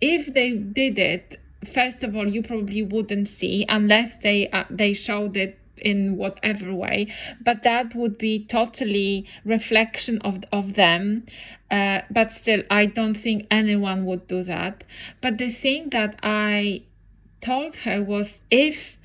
if 0.00 0.32
they 0.32 0.52
did 0.52 0.98
it, 0.98 1.38
first 1.64 2.02
of 2.04 2.16
all, 2.16 2.28
you 2.28 2.42
probably 2.42 2.82
wouldn't 2.82 3.28
see 3.28 3.64
unless 3.68 4.16
they 4.18 4.48
uh, 4.50 4.64
they 4.70 4.92
showed 4.92 5.36
it 5.36 5.58
in 5.76 6.16
whatever 6.16 6.72
way 6.72 7.12
but 7.40 7.64
that 7.64 7.94
would 7.94 8.16
be 8.16 8.44
totally 8.44 9.26
reflection 9.44 10.18
of 10.20 10.44
of 10.52 10.74
them. 10.74 11.24
Uh, 11.70 12.02
but 12.10 12.32
still 12.32 12.62
i 12.70 12.84
don't 12.84 13.14
think 13.14 13.46
anyone 13.50 14.04
would 14.04 14.26
do 14.28 14.42
that. 14.42 14.84
But 15.20 15.38
the 15.38 15.50
thing 15.50 15.90
that 15.90 16.18
i 16.22 16.82
told 17.40 17.76
her 17.84 18.02
was 18.02 18.40
if 18.50 18.96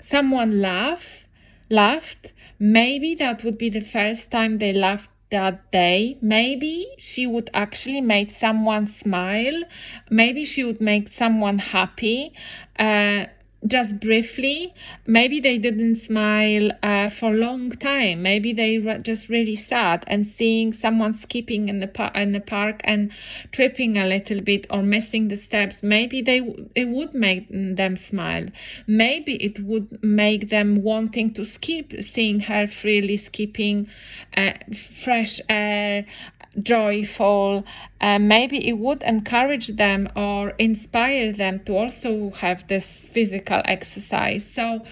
someone 0.00 0.60
laugh 0.60 1.26
laughed 1.68 2.32
maybe 2.58 3.14
that 3.14 3.44
would 3.44 3.58
be 3.58 3.68
the 3.68 3.80
first 3.80 4.30
time 4.30 4.58
they 4.58 4.72
laughed 4.72 5.10
that 5.30 5.70
day 5.70 6.16
maybe 6.20 6.86
she 6.98 7.26
would 7.26 7.50
actually 7.54 8.00
make 8.00 8.30
someone 8.30 8.86
smile. 8.88 9.62
Maybe 10.10 10.44
she 10.44 10.64
would 10.64 10.80
make 10.80 11.10
someone 11.10 11.58
happy. 11.58 12.32
Uh, 12.78 13.26
just 13.66 13.98
briefly 13.98 14.72
maybe 15.06 15.40
they 15.40 15.58
didn't 15.58 15.96
smile 15.96 16.70
uh, 16.82 17.10
for 17.10 17.32
a 17.32 17.36
long 17.36 17.70
time. 17.72 18.22
Maybe 18.22 18.52
they 18.52 18.78
were 18.78 18.98
just 18.98 19.28
really 19.28 19.56
sad 19.56 20.04
and 20.06 20.26
seeing 20.26 20.72
someone 20.72 21.14
skipping 21.14 21.68
in 21.68 21.80
the 21.80 21.88
par- 21.88 22.12
in 22.14 22.32
the 22.32 22.40
park 22.40 22.80
and 22.84 23.10
tripping 23.50 23.98
a 23.98 24.06
little 24.06 24.40
bit 24.40 24.66
or 24.70 24.82
missing 24.82 25.28
the 25.28 25.36
steps. 25.36 25.82
Maybe 25.82 26.22
they 26.22 26.38
it 26.74 26.88
would 26.88 27.14
make 27.14 27.48
them 27.50 27.96
smile. 27.96 28.46
Maybe 28.86 29.34
it 29.36 29.60
would 29.60 30.02
make 30.04 30.50
them 30.50 30.82
wanting 30.82 31.34
to 31.34 31.44
skip 31.44 31.92
seeing 32.02 32.40
her 32.40 32.68
freely 32.68 33.16
skipping 33.16 33.88
uh, 34.36 34.52
fresh 35.02 35.40
air 35.48 36.06
joyful, 36.62 37.64
uh, 38.00 38.18
maybe 38.18 38.68
it 38.68 38.78
would 38.78 39.02
encourage 39.02 39.68
them 39.68 40.08
or 40.16 40.50
inspire 40.58 41.32
them 41.32 41.60
to 41.64 41.76
also 41.76 42.30
have 42.30 42.66
this 42.68 42.84
physical 42.84 43.47
exercise. 43.50 44.48
So, 44.48 44.84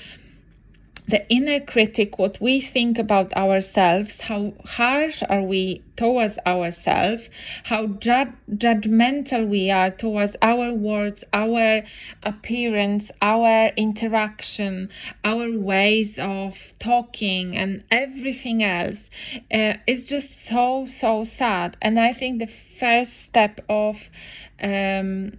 the 1.08 1.28
inner 1.28 1.60
critic, 1.60 2.18
what 2.18 2.40
we 2.40 2.60
think 2.60 2.98
about 2.98 3.32
ourselves, 3.34 4.22
how 4.22 4.54
harsh 4.64 5.22
are 5.28 5.42
we 5.42 5.84
towards 5.96 6.36
ourselves, 6.44 7.30
how 7.64 7.86
ju- 7.86 8.32
judgmental 8.50 9.46
we 9.46 9.70
are 9.70 9.90
towards 9.90 10.36
our 10.42 10.72
words, 10.72 11.22
our 11.32 11.84
appearance, 12.24 13.12
our 13.22 13.68
interaction, 13.76 14.90
our 15.24 15.56
ways 15.56 16.18
of 16.18 16.56
talking, 16.80 17.56
and 17.56 17.84
everything 17.92 18.64
else 18.64 19.08
uh, 19.54 19.74
is 19.86 20.06
just 20.06 20.44
so, 20.44 20.86
so 20.86 21.22
sad. 21.22 21.76
And 21.80 22.00
I 22.00 22.12
think 22.12 22.40
the 22.40 22.52
first 22.80 23.22
step 23.22 23.60
of 23.68 24.10
um, 24.60 25.38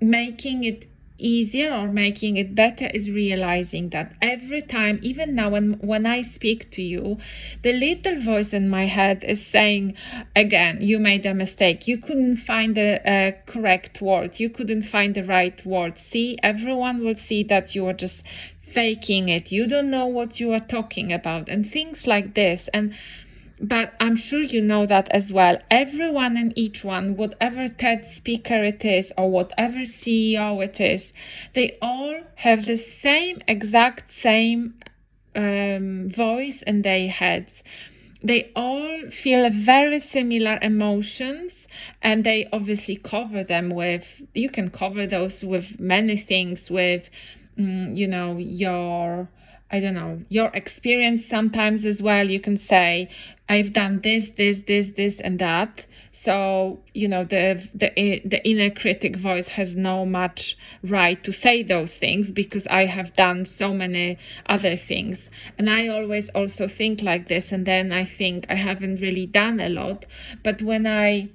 making 0.00 0.64
it 0.64 0.88
easier 1.18 1.72
or 1.72 1.88
making 1.88 2.36
it 2.36 2.54
better 2.54 2.86
is 2.86 3.10
realizing 3.10 3.90
that 3.90 4.12
every 4.20 4.62
time 4.62 4.98
even 5.02 5.34
now 5.34 5.48
when 5.50 5.74
when 5.74 6.04
i 6.06 6.20
speak 6.20 6.70
to 6.70 6.82
you 6.82 7.18
the 7.62 7.72
little 7.72 8.20
voice 8.20 8.52
in 8.52 8.68
my 8.68 8.86
head 8.86 9.22
is 9.24 9.44
saying 9.44 9.94
again 10.34 10.78
you 10.80 10.98
made 10.98 11.26
a 11.26 11.34
mistake. 11.34 11.86
You 11.88 11.98
couldn't 11.98 12.36
find 12.36 12.76
the 12.76 12.90
uh, 13.08 13.32
correct 13.46 14.00
word. 14.00 14.38
You 14.38 14.50
couldn't 14.50 14.84
find 14.84 15.14
the 15.14 15.24
right 15.24 15.64
word. 15.64 15.98
See 15.98 16.38
everyone 16.42 17.04
will 17.04 17.16
see 17.16 17.42
that 17.44 17.74
you 17.74 17.86
are 17.86 17.92
just 17.92 18.22
faking 18.60 19.28
it. 19.28 19.52
You 19.52 19.66
don't 19.66 19.90
know 19.90 20.06
what 20.06 20.40
you 20.40 20.52
are 20.52 20.60
talking 20.60 21.12
about 21.12 21.48
and 21.48 21.70
things 21.70 22.06
like 22.06 22.34
this. 22.34 22.68
And 22.72 22.94
but 23.62 23.94
I'm 24.00 24.16
sure 24.16 24.42
you 24.42 24.60
know 24.60 24.86
that 24.86 25.08
as 25.12 25.32
well. 25.32 25.58
Everyone 25.70 26.36
and 26.36 26.52
each 26.56 26.82
one, 26.82 27.16
whatever 27.16 27.68
TED 27.68 28.08
speaker 28.08 28.64
it 28.64 28.84
is 28.84 29.12
or 29.16 29.30
whatever 29.30 29.78
CEO 29.80 30.62
it 30.62 30.80
is, 30.80 31.12
they 31.54 31.78
all 31.80 32.22
have 32.34 32.66
the 32.66 32.76
same 32.76 33.40
exact 33.46 34.10
same 34.10 34.74
um, 35.36 36.10
voice 36.10 36.62
in 36.62 36.82
their 36.82 37.08
heads. 37.08 37.62
They 38.20 38.50
all 38.56 39.10
feel 39.10 39.48
very 39.50 40.00
similar 40.00 40.58
emotions 40.60 41.68
and 42.02 42.24
they 42.24 42.48
obviously 42.52 42.96
cover 42.96 43.44
them 43.44 43.70
with, 43.70 44.22
you 44.34 44.50
can 44.50 44.70
cover 44.70 45.06
those 45.06 45.44
with 45.44 45.78
many 45.78 46.16
things, 46.16 46.68
with, 46.70 47.08
um, 47.58 47.94
you 47.94 48.08
know, 48.08 48.38
your 48.38 49.28
I 49.72 49.80
don't 49.80 49.94
know, 49.94 50.22
your 50.28 50.50
experience 50.52 51.26
sometimes 51.26 51.86
as 51.86 52.02
well. 52.02 52.28
You 52.28 52.40
can 52.40 52.58
say, 52.58 53.08
I've 53.48 53.72
done 53.72 54.02
this, 54.02 54.30
this, 54.30 54.60
this, 54.66 54.90
this, 54.90 55.18
and 55.18 55.38
that. 55.38 55.86
So, 56.12 56.80
you 56.92 57.08
know, 57.08 57.24
the, 57.24 57.66
the, 57.74 58.20
the 58.22 58.46
inner 58.46 58.70
critic 58.70 59.16
voice 59.16 59.48
has 59.48 59.74
no 59.74 60.04
much 60.04 60.58
right 60.84 61.24
to 61.24 61.32
say 61.32 61.62
those 61.62 61.92
things 61.92 62.32
because 62.32 62.66
I 62.66 62.84
have 62.84 63.16
done 63.16 63.46
so 63.46 63.72
many 63.72 64.18
other 64.46 64.76
things. 64.76 65.30
And 65.56 65.70
I 65.70 65.88
always 65.88 66.28
also 66.30 66.68
think 66.68 67.00
like 67.00 67.28
this. 67.28 67.50
And 67.50 67.64
then 67.64 67.92
I 67.92 68.04
think 68.04 68.44
I 68.50 68.56
haven't 68.56 69.00
really 69.00 69.26
done 69.26 69.58
a 69.58 69.70
lot. 69.70 70.04
But 70.44 70.60
when 70.60 70.86
I, 70.86 71.30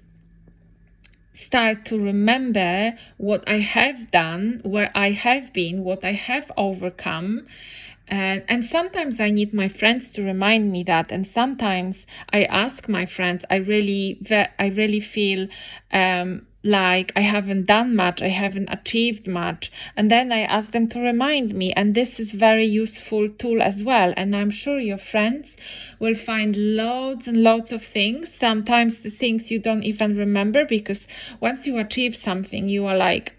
start 1.39 1.85
to 1.85 1.99
remember 1.99 2.97
what 3.17 3.47
I 3.47 3.59
have 3.59 4.09
done, 4.09 4.59
where 4.63 4.91
I 4.95 5.11
have 5.11 5.53
been, 5.53 5.83
what 5.83 6.03
I 6.03 6.13
have 6.13 6.51
overcome, 6.57 7.45
and, 8.07 8.43
and 8.47 8.63
sometimes 8.63 9.19
I 9.19 9.29
need 9.29 9.53
my 9.53 9.67
friends 9.67 10.11
to 10.13 10.23
remind 10.23 10.71
me 10.71 10.83
that. 10.83 11.11
And 11.11 11.27
sometimes 11.27 12.05
I 12.31 12.43
ask 12.45 12.87
my 12.87 13.05
friends, 13.05 13.43
I 13.49 13.57
really, 13.57 14.21
I 14.57 14.67
really 14.67 15.01
feel 15.01 15.47
um, 15.91 16.47
like 16.67 17.11
I 17.15 17.21
haven't 17.21 17.65
done 17.65 17.95
much, 17.95 18.21
I 18.21 18.27
haven't 18.27 18.69
achieved 18.69 19.27
much. 19.27 19.71
And 19.95 20.11
then 20.11 20.31
I 20.31 20.41
ask 20.41 20.71
them 20.71 20.87
to 20.89 20.99
remind 20.99 21.53
me. 21.53 21.73
And 21.73 21.95
this 21.95 22.19
is 22.19 22.31
very 22.31 22.65
useful 22.65 23.29
tool 23.29 23.61
as 23.61 23.81
well. 23.83 24.13
And 24.15 24.35
I'm 24.35 24.51
sure 24.51 24.79
your 24.79 24.97
friends 24.97 25.57
will 25.99 26.15
find 26.15 26.55
loads 26.75 27.27
and 27.27 27.41
loads 27.43 27.71
of 27.71 27.83
things. 27.83 28.33
Sometimes 28.33 28.99
the 28.99 29.09
things 29.09 29.49
you 29.49 29.59
don't 29.59 29.83
even 29.83 30.15
remember 30.15 30.65
because 30.65 31.07
once 31.39 31.65
you 31.65 31.77
achieve 31.77 32.15
something, 32.15 32.69
you 32.69 32.85
are 32.85 32.97
like, 32.97 33.33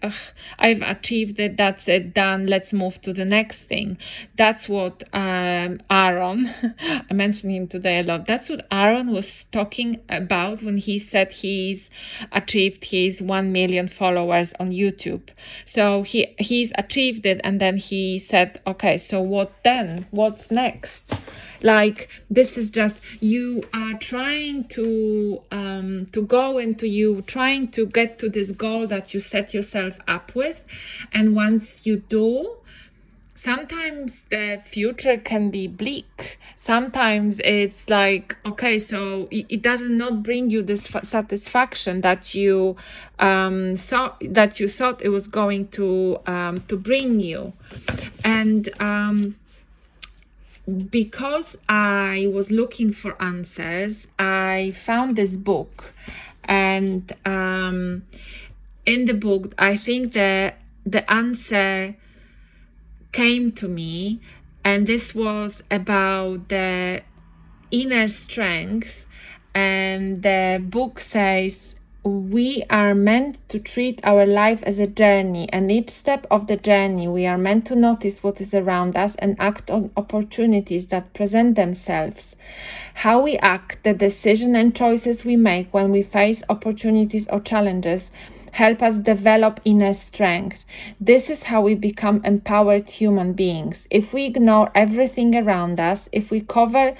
I've 0.57 0.81
achieved 0.81 1.39
it, 1.39 1.57
that's 1.57 1.87
it, 1.87 2.13
done, 2.13 2.47
let's 2.47 2.73
move 2.73 3.01
to 3.03 3.13
the 3.13 3.25
next 3.25 3.59
thing. 3.59 3.97
That's 4.35 4.67
what 4.67 5.03
um, 5.13 5.81
Aaron, 5.89 6.53
I 6.81 7.13
mentioned 7.13 7.53
him 7.53 7.67
today 7.67 7.99
a 7.99 8.03
lot, 8.03 8.27
that's 8.27 8.49
what 8.49 8.65
Aaron 8.71 9.11
was 9.11 9.45
talking 9.51 10.01
about 10.09 10.61
when 10.63 10.77
he 10.77 10.99
said 10.99 11.31
he's 11.31 11.89
achieved 12.31 12.85
his 12.85 13.18
1 13.21 13.51
million 13.51 13.87
followers 13.87 14.53
on 14.59 14.71
YouTube. 14.71 15.29
So 15.65 16.03
he 16.03 16.35
he's 16.37 16.71
achieved 16.75 17.25
it 17.25 17.41
and 17.43 17.59
then 17.59 17.77
he 17.77 18.19
said, 18.19 18.61
"Okay, 18.65 18.97
so 18.97 19.21
what 19.21 19.51
then? 19.63 20.05
What's 20.11 20.51
next?" 20.51 21.13
Like 21.61 22.09
this 22.29 22.57
is 22.57 22.69
just 22.71 22.97
you 23.19 23.63
are 23.73 23.97
trying 23.99 24.65
to 24.69 25.41
um 25.51 26.07
to 26.13 26.21
go 26.21 26.57
into 26.57 26.87
you 26.87 27.21
trying 27.23 27.69
to 27.71 27.85
get 27.85 28.17
to 28.19 28.29
this 28.29 28.51
goal 28.51 28.87
that 28.87 29.13
you 29.13 29.19
set 29.19 29.53
yourself 29.53 29.95
up 30.07 30.33
with 30.35 30.61
and 31.11 31.35
once 31.35 31.85
you 31.85 31.97
do 31.97 32.58
sometimes 33.41 34.23
the 34.29 34.61
future 34.65 35.15
can 35.15 35.49
be 35.49 35.65
bleak. 35.65 36.37
Sometimes 36.59 37.39
it's 37.39 37.89
like 37.89 38.35
okay 38.45 38.77
so 38.79 39.29
it, 39.31 39.61
does 39.61 39.81
not 39.81 40.23
bring 40.23 40.49
you 40.49 40.61
this 40.61 40.83
satisfaction 41.03 42.01
that 42.01 42.35
you 42.35 42.75
um 43.17 43.77
thought 43.77 44.21
that 44.21 44.59
you 44.59 44.67
thought 44.67 45.01
it 45.01 45.09
was 45.09 45.27
going 45.27 45.69
to 45.69 46.19
um 46.27 46.61
to 46.67 46.75
bring 46.75 47.21
you. 47.21 47.53
And 48.25 48.69
um 48.81 49.35
because 50.91 51.57
i 51.67 52.29
was 52.31 52.51
looking 52.51 52.93
for 52.93 53.19
answers 53.21 54.07
i 54.19 54.73
found 54.75 55.15
this 55.15 55.35
book. 55.37 55.93
And 56.43 57.09
um 57.25 58.03
in 58.85 59.05
the 59.05 59.13
book 59.13 59.53
i 59.57 59.77
think 59.77 60.13
the 60.13 60.53
the 60.85 61.09
answer 61.11 61.95
came 63.11 63.51
to 63.53 63.67
me, 63.67 64.21
and 64.63 64.87
this 64.87 65.15
was 65.15 65.63
about 65.71 66.49
the 66.49 67.01
inner 67.71 68.07
strength. 68.07 69.05
And 69.55 70.21
the 70.23 70.63
book 70.63 70.99
says 70.99 71.75
we 72.03 72.63
are 72.69 72.95
meant 72.95 73.37
to 73.49 73.59
treat 73.59 73.99
our 74.03 74.25
life 74.25 74.63
as 74.63 74.79
a 74.79 74.87
journey, 74.87 75.49
and 75.51 75.71
each 75.71 75.89
step 75.89 76.25
of 76.31 76.47
the 76.47 76.55
journey, 76.55 77.07
we 77.07 77.25
are 77.25 77.37
meant 77.37 77.65
to 77.67 77.75
notice 77.75 78.23
what 78.23 78.39
is 78.39 78.53
around 78.53 78.95
us 78.95 79.15
and 79.19 79.35
act 79.39 79.69
on 79.69 79.91
opportunities 79.97 80.87
that 80.87 81.13
present 81.13 81.55
themselves. 81.55 82.35
How 82.93 83.21
we 83.21 83.37
act, 83.37 83.83
the 83.83 83.93
decision 83.93 84.55
and 84.55 84.75
choices 84.75 85.25
we 85.25 85.35
make 85.35 85.73
when 85.73 85.91
we 85.91 86.03
face 86.03 86.41
opportunities 86.49 87.27
or 87.29 87.41
challenges 87.41 88.11
help 88.51 88.81
us 88.81 88.95
develop 88.95 89.59
inner 89.65 89.93
strength. 89.93 90.57
This 90.99 91.29
is 91.29 91.43
how 91.43 91.61
we 91.61 91.75
become 91.75 92.21
empowered 92.23 92.89
human 92.89 93.33
beings. 93.33 93.87
If 93.89 94.13
we 94.13 94.25
ignore 94.25 94.71
everything 94.75 95.35
around 95.35 95.79
us, 95.79 96.09
if 96.11 96.31
we 96.31 96.41
cover 96.41 96.95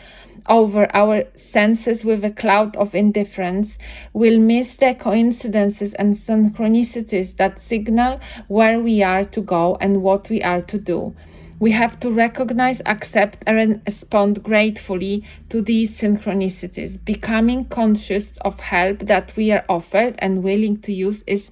over 0.48 0.88
our 0.96 1.25
senses 1.36 2.03
with 2.03 2.24
a 2.25 2.32
cloud 2.32 2.75
of 2.77 2.96
indifference, 2.96 3.77
we'll 4.13 4.39
miss 4.39 4.75
the 4.77 4.96
coincidences 4.96 5.94
and 5.94 6.15
synchronicities 6.15 7.36
that 7.38 7.62
signal 7.62 8.20
where 8.48 8.79
we 8.79 9.03
are 9.03 9.24
to 9.25 9.41
go 9.41 9.77
and 9.79 10.01
what 10.01 10.29
we 10.29 10.41
are 10.41 10.62
to 10.62 10.79
do. 10.79 11.15
We 11.60 11.72
have 11.72 12.00
to 12.00 12.12
recognize, 12.12 12.82
accept, 12.86 13.44
and 13.46 13.82
respond 13.86 14.44
gratefully 14.44 15.25
to 15.50 15.62
these 15.62 15.98
synchronicities. 15.98 17.04
Becoming 17.04 17.66
conscious 17.66 18.32
of 18.42 18.60
help 18.60 19.00
that 19.00 19.36
we 19.36 19.51
are 19.51 19.66
offered 19.68 20.16
and 20.20 20.44
willing 20.44 20.80
to 20.82 20.94
use 20.94 21.24
is 21.28 21.50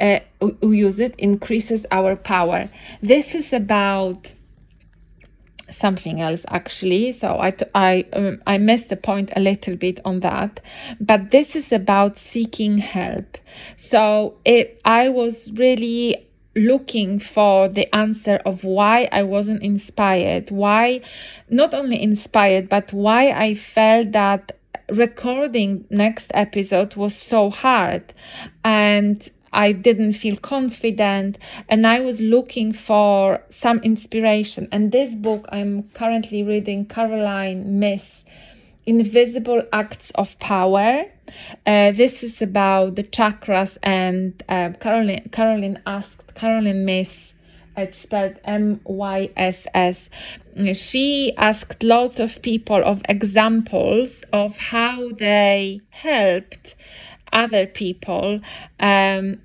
uh, 0.00 0.20
use 0.62 0.98
it 1.00 1.14
increases 1.18 1.84
our 1.90 2.16
power. 2.16 2.70
This 3.02 3.34
is 3.34 3.52
about 3.52 4.32
something 5.70 6.20
else 6.20 6.44
actually 6.48 7.12
so 7.12 7.38
i 7.38 7.54
i 7.74 8.04
um, 8.12 8.42
i 8.46 8.58
missed 8.58 8.88
the 8.88 8.96
point 8.96 9.30
a 9.36 9.40
little 9.40 9.76
bit 9.76 10.00
on 10.04 10.20
that 10.20 10.60
but 11.00 11.30
this 11.30 11.54
is 11.54 11.70
about 11.72 12.18
seeking 12.18 12.78
help 12.78 13.38
so 13.76 14.34
it 14.44 14.80
i 14.84 15.08
was 15.08 15.50
really 15.52 16.26
looking 16.54 17.20
for 17.20 17.68
the 17.68 17.94
answer 17.94 18.40
of 18.44 18.64
why 18.64 19.08
I 19.12 19.22
wasn't 19.22 19.62
inspired, 19.62 20.50
why 20.50 21.02
not 21.48 21.74
only 21.74 22.02
inspired, 22.02 22.68
but 22.68 22.92
why 22.92 23.30
I 23.30 23.54
felt 23.54 24.12
that 24.12 24.56
recording 24.90 25.84
next 25.90 26.30
episode 26.34 26.96
was 26.96 27.14
so 27.14 27.50
hard 27.50 28.12
and 28.64 29.28
I 29.52 29.72
didn't 29.72 30.14
feel 30.14 30.36
confident 30.36 31.38
and 31.68 31.86
I 31.86 32.00
was 32.00 32.20
looking 32.20 32.72
for 32.72 33.42
some 33.50 33.78
inspiration. 33.80 34.68
And 34.72 34.92
this 34.92 35.14
book 35.14 35.46
I'm 35.50 35.84
currently 35.94 36.42
reading 36.42 36.86
Caroline 36.86 37.78
Myss 37.78 38.24
Invisible 38.90 39.62
Acts 39.72 40.10
of 40.16 40.36
Power. 40.40 41.04
Uh, 41.64 41.92
this 41.92 42.24
is 42.24 42.42
about 42.42 42.96
the 42.96 43.04
chakras 43.04 43.78
and 43.84 44.42
uh, 44.48 44.70
Caroline 44.80 45.28
Caroline 45.30 45.80
asked 45.86 46.34
Caroline 46.34 46.84
Myss. 46.84 47.32
It's 47.76 47.98
spelled 48.00 48.40
M 48.44 48.80
Y 48.82 49.30
S 49.36 49.68
S. 49.72 50.10
She 50.74 51.32
asked 51.36 51.84
lots 51.84 52.18
of 52.18 52.42
people 52.42 52.82
of 52.84 53.00
examples 53.08 54.24
of 54.32 54.56
how 54.56 55.10
they 55.16 55.80
helped 55.90 56.74
other 57.32 57.66
people. 57.66 58.40
Um, 58.80 59.40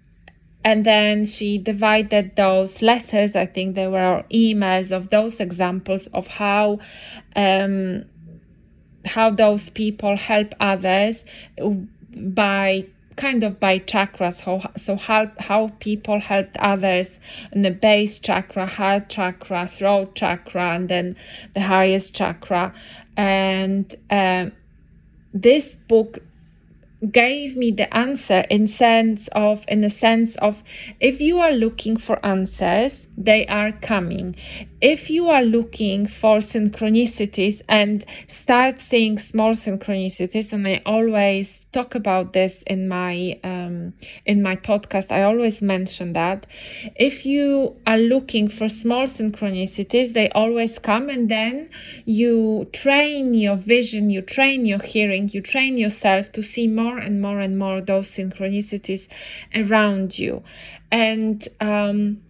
and 0.64 0.84
then 0.84 1.28
she 1.28 1.60
divided 1.60 2.36
those 2.36 2.82
letters, 2.82 3.36
I 3.36 3.46
think 3.46 3.76
they 3.76 3.86
were 3.86 4.26
emails 4.34 4.92
of 4.92 5.12
those 5.12 5.40
examples 5.40 6.08
of 6.08 6.26
how 6.26 6.80
um, 7.36 8.06
how 9.06 9.30
those 9.30 9.70
people 9.70 10.18
help 10.18 10.54
others 10.60 11.24
by 12.14 12.86
kind 13.16 13.44
of 13.44 13.60
by 13.60 13.80
chakras. 13.80 14.42
So 14.82 14.96
how 14.96 15.32
how 15.40 15.72
people 15.80 16.20
helped 16.20 16.58
others 16.58 17.08
in 17.52 17.62
the 17.62 17.72
base 17.72 18.20
chakra 18.20 18.66
heart 18.66 19.10
chakra 19.10 19.70
throat 19.74 20.16
chakra 20.16 20.76
and 20.76 20.90
then 20.90 21.16
the 21.54 21.62
highest 21.62 22.14
chakra. 22.14 22.74
And 23.18 23.96
um, 24.10 24.52
this 25.34 25.76
book 25.88 26.20
gave 27.12 27.56
me 27.56 27.72
the 27.72 27.94
answer 27.96 28.46
in 28.50 28.68
sense 28.68 29.28
of 29.32 29.64
in 29.68 29.82
the 29.82 29.90
sense 29.90 30.36
of 30.38 30.64
if 31.00 31.22
you 31.22 31.40
are 31.40 31.52
looking 31.52 31.98
for 31.98 32.26
answers 32.26 33.05
they 33.18 33.46
are 33.48 33.72
coming. 33.72 34.36
If 34.82 35.10
you 35.10 35.30
are 35.30 35.44
looking 35.44 36.08
for 36.08 36.40
synchronicities 36.40 37.62
and 37.68 38.06
start 38.28 38.82
seeing 38.82 39.18
small 39.18 39.54
synchronicities 39.56 40.52
and 40.54 40.68
i 40.68 40.82
always 40.86 41.66
talk 41.72 41.96
about 41.96 42.34
this 42.34 42.64
in 42.68 42.88
my 42.88 43.40
um, 43.44 43.94
in 44.26 44.42
my 44.42 44.56
podcast 44.56 45.12
i 45.12 45.24
always 45.24 45.62
mention 45.62 46.14
that. 46.14 46.46
If 46.96 47.26
you 47.26 47.78
are 47.88 47.98
looking 47.98 48.50
for 48.50 48.70
small 48.70 49.08
synchronicities 49.08 50.14
they 50.14 50.30
always 50.30 50.78
come 50.80 51.10
and 51.10 51.30
then 51.30 51.70
you 52.06 52.68
train 52.74 53.34
your 53.34 53.56
vision 53.56 54.10
you 54.10 54.22
train 54.22 54.66
your 54.66 54.80
hearing 54.80 55.30
you 55.30 55.42
train 55.42 55.78
yourself 55.78 56.32
to 56.34 56.44
see 56.44 56.68
more 56.68 56.98
and 56.98 57.22
more 57.22 57.40
and 57.40 57.58
more 57.58 57.82
those 57.82 58.10
synchronicities 58.10 59.08
around 59.56 60.20
you. 60.20 60.44
And 60.92 61.48
um, 61.60 62.22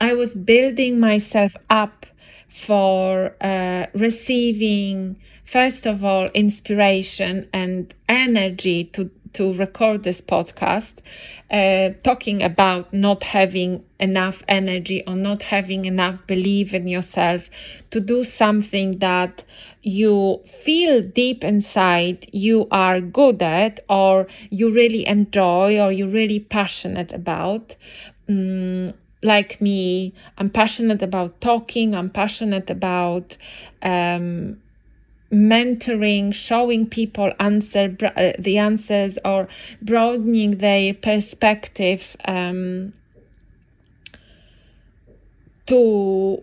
i 0.00 0.12
was 0.12 0.34
building 0.34 0.98
myself 1.00 1.52
up 1.70 2.06
for 2.48 3.34
uh, 3.40 3.86
receiving 3.94 5.16
first 5.44 5.86
of 5.86 6.04
all 6.04 6.26
inspiration 6.34 7.48
and 7.52 7.94
energy 8.08 8.84
to 8.84 9.10
to 9.34 9.52
record 9.54 10.04
this 10.04 10.20
podcast 10.20 10.94
uh, 11.50 11.90
talking 12.04 12.42
about 12.42 12.92
not 12.92 13.22
having 13.24 13.82
enough 13.98 14.42
energy 14.48 15.02
or 15.06 15.16
not 15.16 15.42
having 15.42 15.84
enough 15.84 16.18
belief 16.26 16.74
in 16.74 16.86
yourself 16.86 17.48
to 17.90 18.00
do 18.00 18.22
something 18.24 18.98
that 18.98 19.42
you 19.82 20.40
feel 20.64 21.00
deep 21.02 21.42
inside 21.42 22.28
you 22.32 22.68
are 22.70 23.00
good 23.00 23.40
at 23.42 23.80
or 23.88 24.26
you 24.50 24.70
really 24.72 25.06
enjoy 25.06 25.78
or 25.80 25.90
you're 25.90 26.08
really 26.08 26.40
passionate 26.40 27.12
about. 27.12 27.76
Um, 28.28 28.92
like 29.22 29.60
me 29.60 30.14
i'm 30.36 30.48
passionate 30.48 31.02
about 31.02 31.40
talking 31.40 31.94
i'm 31.94 32.10
passionate 32.10 32.70
about 32.70 33.36
um, 33.82 34.58
mentoring, 35.32 36.34
showing 36.34 36.86
people 36.86 37.32
answer 37.38 37.96
uh, 38.16 38.32
the 38.38 38.58
answers 38.58 39.18
or 39.24 39.48
broadening 39.82 40.58
their 40.58 40.94
perspective 40.94 42.16
um, 42.24 42.92
to 45.66 46.42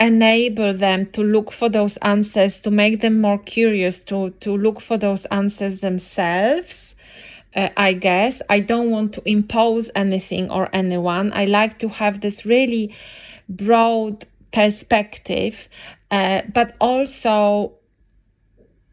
enable 0.00 0.74
them 0.74 1.06
to 1.06 1.22
look 1.22 1.52
for 1.52 1.68
those 1.68 1.96
answers, 1.98 2.60
to 2.60 2.70
make 2.70 3.00
them 3.00 3.20
more 3.20 3.38
curious, 3.38 4.00
to 4.02 4.30
to 4.40 4.56
look 4.56 4.80
for 4.80 4.98
those 4.98 5.24
answers 5.26 5.80
themselves. 5.80 6.96
Uh, 7.54 7.70
I 7.76 7.94
guess 7.94 8.42
I 8.50 8.60
don't 8.60 8.90
want 8.90 9.14
to 9.14 9.22
impose 9.24 9.90
anything 9.94 10.50
or 10.50 10.68
anyone. 10.72 11.32
I 11.32 11.46
like 11.46 11.78
to 11.78 11.88
have 11.88 12.20
this 12.20 12.44
really 12.44 12.94
broad 13.48 14.26
perspective 14.52 15.68
uh, 16.10 16.42
but 16.52 16.74
also 16.80 17.72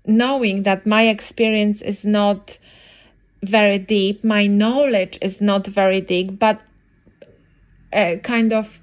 knowing 0.05 0.63
that 0.63 0.85
my 0.85 1.07
experience 1.07 1.81
is 1.81 2.05
not 2.05 2.57
very 3.41 3.79
deep, 3.79 4.23
my 4.23 4.47
knowledge 4.47 5.17
is 5.21 5.41
not 5.41 5.67
very 5.67 6.01
deep, 6.01 6.37
but 6.39 6.61
uh, 7.93 8.15
kind 8.23 8.51
of 8.53 8.79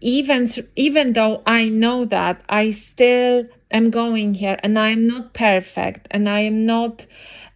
even 0.00 0.50
even 0.76 1.12
though 1.12 1.42
I 1.46 1.68
know 1.68 2.04
that, 2.06 2.42
I 2.48 2.70
still 2.70 3.46
am 3.70 3.90
going 3.90 4.34
here, 4.34 4.58
and 4.62 4.78
I 4.78 4.90
am 4.90 5.06
not 5.06 5.34
perfect, 5.34 6.08
and 6.10 6.28
I 6.28 6.40
am 6.40 6.66
not. 6.66 7.06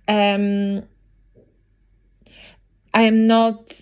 Um, 0.07 0.83
I 2.95 3.03
am 3.03 3.27
not 3.27 3.75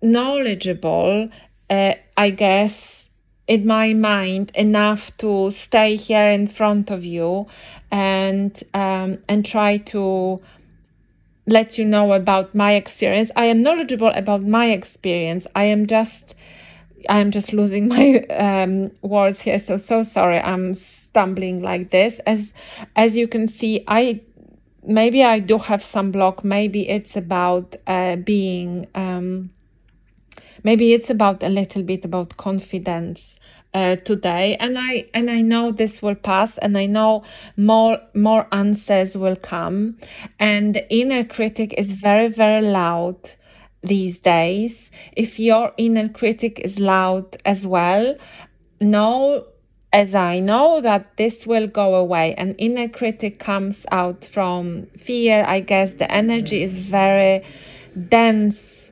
knowledgeable, 0.00 1.28
uh, 1.68 1.94
I 2.16 2.30
guess, 2.30 3.10
in 3.46 3.66
my 3.66 3.92
mind 3.92 4.52
enough 4.54 5.14
to 5.18 5.50
stay 5.50 5.96
here 5.96 6.30
in 6.30 6.46
front 6.48 6.90
of 6.90 7.04
you 7.04 7.46
and 7.90 8.62
um, 8.72 9.18
and 9.28 9.44
try 9.44 9.78
to 9.78 10.40
let 11.46 11.76
you 11.76 11.84
know 11.84 12.12
about 12.12 12.54
my 12.54 12.74
experience. 12.74 13.30
I 13.36 13.46
am 13.46 13.62
knowledgeable 13.62 14.12
about 14.14 14.42
my 14.42 14.70
experience. 14.70 15.46
I 15.54 15.64
am 15.64 15.86
just 15.86 16.34
I 17.08 17.18
am 17.18 17.32
just 17.32 17.52
losing 17.52 17.88
my 17.96 18.20
um, 18.30 18.92
words 19.02 19.40
here. 19.40 19.58
So 19.58 19.76
so 19.76 20.04
sorry. 20.04 20.38
I'm 20.38 20.74
stumbling 20.74 21.62
like 21.62 21.90
this. 21.90 22.20
As 22.26 22.52
as 22.96 23.16
you 23.16 23.28
can 23.28 23.48
see, 23.48 23.84
I 23.88 24.22
maybe 24.86 25.22
I 25.22 25.38
do 25.38 25.58
have 25.58 25.82
some 25.82 26.10
block. 26.10 26.44
Maybe 26.44 26.88
it's 26.88 27.16
about 27.16 27.76
uh, 27.86 28.16
being. 28.16 28.86
Um, 28.94 29.50
maybe 30.62 30.92
it's 30.92 31.10
about 31.10 31.42
a 31.42 31.48
little 31.48 31.82
bit 31.82 32.04
about 32.04 32.36
confidence 32.36 33.38
uh, 33.74 33.96
today 33.96 34.56
and 34.60 34.78
i 34.78 35.04
and 35.12 35.28
i 35.30 35.40
know 35.40 35.72
this 35.72 36.00
will 36.00 36.14
pass 36.14 36.58
and 36.58 36.78
i 36.78 36.86
know 36.86 37.24
more 37.56 37.98
more 38.14 38.46
answers 38.52 39.16
will 39.16 39.36
come 39.36 39.98
and 40.38 40.74
the 40.74 40.94
inner 40.94 41.24
critic 41.24 41.74
is 41.76 41.88
very 41.88 42.28
very 42.28 42.62
loud 42.62 43.16
these 43.82 44.18
days 44.20 44.90
if 45.16 45.38
your 45.38 45.72
inner 45.76 46.08
critic 46.08 46.60
is 46.60 46.78
loud 46.78 47.36
as 47.44 47.66
well 47.66 48.16
know 48.80 49.44
as 49.94 50.14
i 50.14 50.38
know 50.40 50.80
that 50.80 51.16
this 51.16 51.46
will 51.46 51.68
go 51.68 51.94
away 51.94 52.34
and 52.36 52.54
inner 52.58 52.88
critic 52.88 53.38
comes 53.38 53.86
out 53.92 54.24
from 54.24 54.86
fear 54.98 55.44
i 55.46 55.60
guess 55.60 55.92
the 55.94 56.10
energy 56.10 56.62
is 56.62 56.72
very 56.72 57.42
dense 58.08 58.90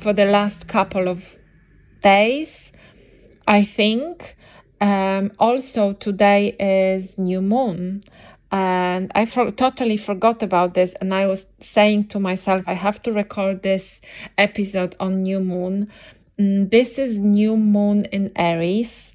for 0.00 0.12
the 0.12 0.24
last 0.24 0.68
couple 0.68 1.08
of 1.08 1.22
days 2.02 2.68
I 3.48 3.64
think 3.64 4.36
um, 4.80 5.32
also 5.38 5.94
today 5.94 6.54
is 6.60 7.16
new 7.16 7.40
moon 7.40 8.02
and 8.52 9.10
I 9.14 9.24
for- 9.24 9.50
totally 9.50 9.96
forgot 9.96 10.42
about 10.42 10.74
this. 10.74 10.92
And 11.00 11.14
I 11.14 11.26
was 11.26 11.46
saying 11.60 12.08
to 12.08 12.20
myself, 12.20 12.64
I 12.66 12.74
have 12.74 13.02
to 13.04 13.12
record 13.12 13.62
this 13.62 14.02
episode 14.36 14.96
on 15.00 15.22
new 15.22 15.40
moon. 15.40 15.90
Mm, 16.38 16.70
this 16.70 16.98
is 16.98 17.18
new 17.18 17.56
moon 17.56 18.04
in 18.06 18.32
Aries, 18.36 19.14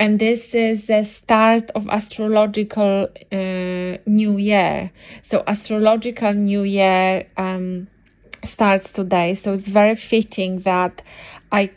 and 0.00 0.18
this 0.18 0.54
is 0.54 0.86
the 0.86 1.04
start 1.04 1.70
of 1.74 1.86
astrological 1.90 3.06
uh, 3.30 3.98
new 4.06 4.38
year. 4.38 4.90
So 5.22 5.44
astrological 5.46 6.32
new 6.32 6.62
year 6.62 7.26
um, 7.36 7.86
starts 8.42 8.92
today. 8.92 9.34
So 9.34 9.52
it's 9.52 9.68
very 9.68 9.96
fitting 9.96 10.60
that 10.60 11.02
I 11.52 11.70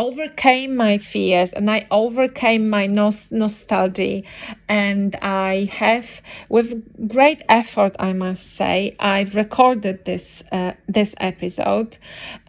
overcame 0.00 0.76
my 0.76 0.96
fears 0.96 1.52
and 1.52 1.70
I 1.70 1.86
overcame 1.90 2.70
my 2.70 2.86
nos- 2.86 3.30
nostalgia. 3.30 4.22
And 4.66 5.14
I 5.20 5.68
have, 5.72 6.08
with 6.48 6.68
great 7.06 7.42
effort, 7.48 7.94
I 7.98 8.14
must 8.14 8.56
say, 8.56 8.96
I've 8.98 9.34
recorded 9.34 10.06
this 10.06 10.42
uh, 10.50 10.72
this 10.88 11.14
episode. 11.18 11.98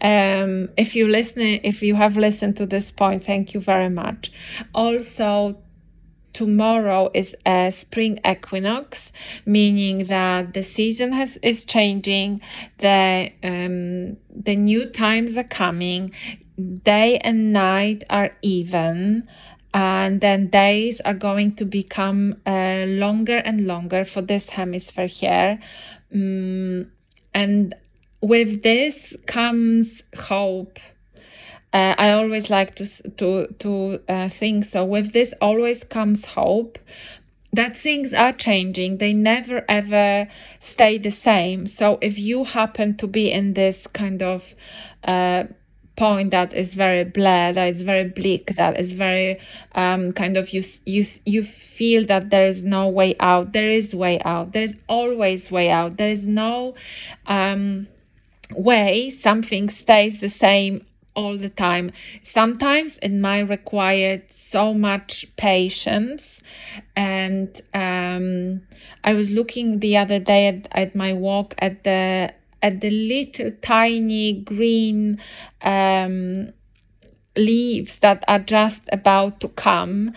Um, 0.01 0.69
if 0.77 0.95
you 0.95 1.07
listen, 1.07 1.41
if 1.71 1.83
you 1.83 1.95
have 1.95 2.15
listened 2.15 2.55
to 2.57 2.65
this 2.65 2.89
point, 2.89 3.25
thank 3.25 3.53
you 3.53 3.59
very 3.59 3.89
much. 3.89 4.31
Also, 4.73 5.57
tomorrow 6.33 7.11
is 7.13 7.35
a 7.45 7.71
spring 7.71 8.17
equinox 8.25 9.11
meaning 9.45 10.05
that 10.05 10.53
the 10.53 10.63
season 10.63 11.11
has 11.11 11.37
is 11.43 11.65
changing 11.65 12.39
the 12.77 13.29
um 13.43 14.15
the 14.47 14.55
new 14.55 14.85
times 14.85 15.35
are 15.35 15.51
coming 15.63 16.09
day 16.83 17.17
and 17.19 17.53
night 17.53 18.03
are 18.09 18.31
even 18.41 19.27
and 19.73 20.19
then 20.19 20.47
days 20.47 20.99
are 21.01 21.13
going 21.13 21.55
to 21.55 21.65
become 21.65 22.35
uh, 22.45 22.83
longer 22.87 23.37
and 23.37 23.67
longer 23.67 24.03
for 24.03 24.21
this 24.21 24.49
hemisphere 24.49 25.07
here 25.07 25.59
um, 26.13 26.91
and 27.33 27.73
with 28.21 28.63
this 28.63 29.15
comes 29.27 30.03
hope 30.17 30.77
uh, 31.73 31.95
I 31.97 32.11
always 32.11 32.49
like 32.49 32.75
to 32.75 32.85
to 33.17 33.47
to 33.59 33.99
uh, 34.09 34.29
think 34.29 34.65
so. 34.65 34.83
With 34.83 35.13
this, 35.13 35.33
always 35.39 35.83
comes 35.85 36.25
hope 36.25 36.77
that 37.53 37.77
things 37.77 38.13
are 38.13 38.33
changing. 38.33 38.97
They 38.97 39.13
never 39.13 39.63
ever 39.69 40.27
stay 40.59 40.97
the 40.97 41.11
same. 41.11 41.67
So 41.67 41.97
if 42.01 42.17
you 42.17 42.43
happen 42.43 42.97
to 42.97 43.07
be 43.07 43.31
in 43.31 43.53
this 43.53 43.87
kind 43.93 44.21
of 44.21 44.53
uh, 45.05 45.45
point 46.01 46.31
that 46.31 46.51
is 46.51 46.73
very 46.73 47.03
blah, 47.03 47.51
that 47.51 47.67
is 47.75 47.83
very 47.83 48.07
bleak, 48.09 48.55
that 48.55 48.79
is 48.79 48.91
very 48.91 49.39
um, 49.75 50.11
kind 50.13 50.35
of 50.35 50.49
you 50.55 50.63
you 50.83 51.05
you 51.25 51.43
feel 51.43 52.01
that 52.07 52.31
there 52.31 52.47
is 52.53 52.63
no 52.63 52.83
way 52.99 53.15
out. 53.19 53.53
There 53.53 53.69
is 53.69 53.93
way 53.93 54.19
out. 54.33 54.51
There 54.53 54.63
is 54.63 54.77
always 54.87 55.51
way 55.51 55.69
out. 55.69 55.97
There 55.97 56.09
is 56.17 56.23
no 56.23 56.73
um, 57.27 57.87
way 58.69 59.11
something 59.11 59.69
stays 59.69 60.19
the 60.19 60.33
same 60.45 60.85
all 61.15 61.37
the 61.37 61.53
time. 61.67 61.91
Sometimes 62.23 62.97
it 63.03 63.13
might 63.27 63.47
require 63.57 64.23
so 64.31 64.73
much 64.73 65.25
patience. 65.37 66.41
And 66.95 67.49
um, 67.75 68.61
I 69.03 69.13
was 69.13 69.29
looking 69.29 69.79
the 69.79 69.97
other 69.97 70.19
day 70.19 70.47
at, 70.47 70.67
at 70.71 70.95
my 70.95 71.13
walk 71.13 71.53
at 71.59 71.83
the 71.83 72.33
at 72.61 72.81
the 72.81 72.89
little 72.89 73.51
tiny 73.61 74.41
green 74.41 75.21
um, 75.61 76.53
leaves 77.35 77.99
that 77.99 78.23
are 78.27 78.39
just 78.39 78.81
about 78.91 79.39
to 79.39 79.47
come. 79.49 80.13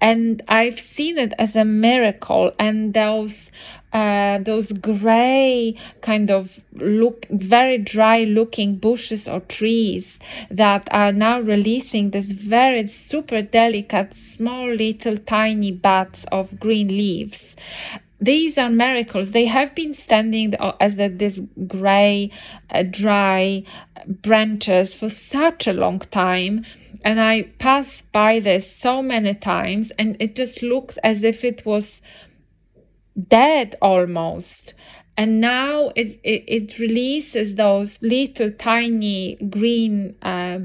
And 0.00 0.42
i've 0.48 0.78
seen 0.78 1.18
it 1.18 1.32
as 1.38 1.56
a 1.56 1.64
miracle. 1.64 2.52
And 2.58 2.94
those 2.94 3.50
uh, 3.92 4.38
those 4.40 4.70
gray 4.72 5.74
kind 6.02 6.30
of 6.30 6.60
look 6.74 7.26
very 7.30 7.78
dry 7.78 8.24
looking 8.24 8.76
bushes 8.76 9.26
or 9.26 9.40
trees 9.40 10.18
that 10.50 10.86
are 10.90 11.10
now 11.10 11.40
releasing 11.40 12.10
this 12.10 12.26
very 12.26 12.86
super 12.86 13.40
delicate 13.40 14.14
small 14.14 14.70
little 14.70 15.16
tiny 15.16 15.72
buds 15.72 16.26
of 16.30 16.60
green 16.60 16.88
leaves 16.88 17.56
these 18.20 18.58
are 18.58 18.70
miracles. 18.70 19.30
They 19.30 19.46
have 19.46 19.74
been 19.74 19.94
standing 19.94 20.54
as 20.80 20.96
the, 20.96 21.08
this 21.08 21.40
gray, 21.66 22.30
uh, 22.70 22.82
dry 22.82 23.62
branches 24.06 24.94
for 24.94 25.08
such 25.08 25.66
a 25.66 25.72
long 25.72 26.00
time. 26.00 26.64
And 27.04 27.20
I 27.20 27.42
passed 27.58 28.10
by 28.10 28.40
this 28.40 28.70
so 28.74 29.02
many 29.02 29.34
times, 29.34 29.92
and 29.98 30.16
it 30.18 30.34
just 30.34 30.62
looked 30.62 30.98
as 31.04 31.22
if 31.22 31.44
it 31.44 31.64
was 31.64 32.02
dead 33.28 33.76
almost. 33.80 34.74
And 35.16 35.40
now 35.40 35.90
it, 35.94 36.18
it, 36.24 36.44
it 36.46 36.78
releases 36.78 37.54
those 37.54 38.02
little 38.02 38.50
tiny 38.50 39.36
green 39.36 40.16
uh, 40.22 40.60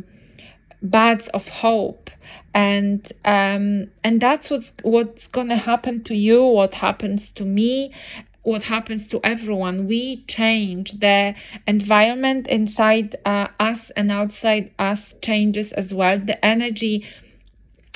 buds 0.82 1.28
of 1.30 1.48
hope 1.48 2.10
and 2.54 3.12
um 3.26 3.88
and 4.04 4.22
that's 4.22 4.50
what's 4.50 4.72
what's 4.84 5.28
gonna 5.28 5.58
happen 5.58 6.04
to 6.04 6.16
you 6.16 6.44
what 6.44 6.76
happens 6.76 7.32
to 7.32 7.44
me 7.44 7.92
what 8.44 8.64
happens 8.64 9.08
to 9.08 9.20
everyone. 9.24 9.88
We 9.88 10.24
change. 10.28 11.00
The 11.00 11.34
environment 11.66 12.48
inside 12.48 13.16
uh, 13.26 13.48
us 13.60 13.90
and 13.96 14.12
outside 14.12 14.72
us 14.78 15.14
changes 15.22 15.72
as 15.72 15.94
well. 15.94 16.20
The 16.20 16.44
energy 16.46 17.08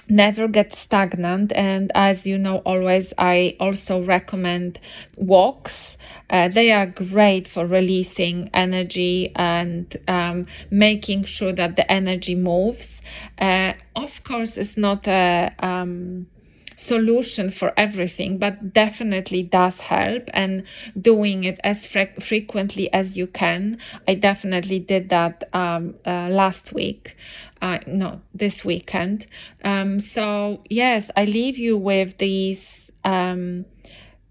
never 0.09 0.47
get 0.47 0.73
stagnant 0.75 1.51
and 1.53 1.91
as 1.95 2.25
you 2.25 2.37
know 2.37 2.57
always 2.59 3.13
i 3.17 3.55
also 3.59 4.03
recommend 4.03 4.79
walks 5.15 5.97
uh, 6.29 6.47
they 6.47 6.71
are 6.71 6.85
great 6.85 7.47
for 7.47 7.65
releasing 7.65 8.49
energy 8.53 9.31
and 9.35 9.97
um, 10.07 10.45
making 10.69 11.23
sure 11.23 11.53
that 11.53 11.75
the 11.75 11.91
energy 11.91 12.35
moves 12.35 13.01
uh, 13.39 13.73
of 13.95 14.23
course 14.23 14.57
it's 14.57 14.77
not 14.77 15.07
a 15.07 15.53
um, 15.59 16.27
solution 16.77 17.49
for 17.51 17.73
everything, 17.75 18.37
but 18.37 18.73
definitely 18.73 19.43
does 19.43 19.79
help. 19.81 20.29
And 20.33 20.63
doing 20.99 21.43
it 21.43 21.59
as 21.63 21.85
fre- 21.85 22.19
frequently 22.21 22.91
as 22.93 23.17
you 23.17 23.27
can. 23.27 23.79
I 24.07 24.13
definitely 24.13 24.79
did 24.79 25.09
that 25.09 25.49
um, 25.53 25.95
uh, 26.05 26.29
last 26.29 26.71
week. 26.73 27.17
Uh, 27.61 27.79
no, 27.87 28.21
this 28.33 28.63
weekend. 28.63 29.27
Um, 29.63 29.99
so 29.99 30.63
yes, 30.69 31.09
I 31.15 31.25
leave 31.25 31.57
you 31.57 31.77
with 31.77 32.17
these 32.17 32.91
um, 33.03 33.65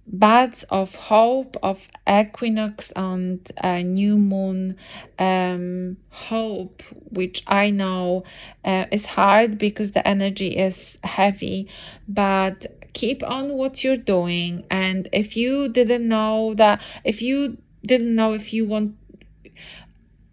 buds 0.06 0.64
of 0.70 0.94
hope 0.94 1.56
of 1.62 1.80
equinox 2.08 2.92
and 2.94 3.52
uh, 3.62 3.78
new 3.78 4.16
moon 4.16 4.76
um, 5.18 5.96
hope 6.10 6.82
which 7.10 7.42
i 7.48 7.70
know 7.70 8.22
uh, 8.64 8.84
is 8.92 9.04
hard 9.04 9.58
because 9.58 9.92
the 9.92 10.06
energy 10.06 10.56
is 10.56 10.96
heavy 11.02 11.68
but 12.08 12.92
keep 12.92 13.22
on 13.24 13.54
what 13.54 13.82
you're 13.82 13.96
doing 13.96 14.64
and 14.70 15.08
if 15.12 15.36
you 15.36 15.68
didn't 15.68 16.06
know 16.06 16.54
that 16.54 16.80
if 17.04 17.20
you 17.20 17.58
didn't 17.84 18.14
know 18.14 18.32
if 18.32 18.52
you 18.52 18.64
want 18.64 18.94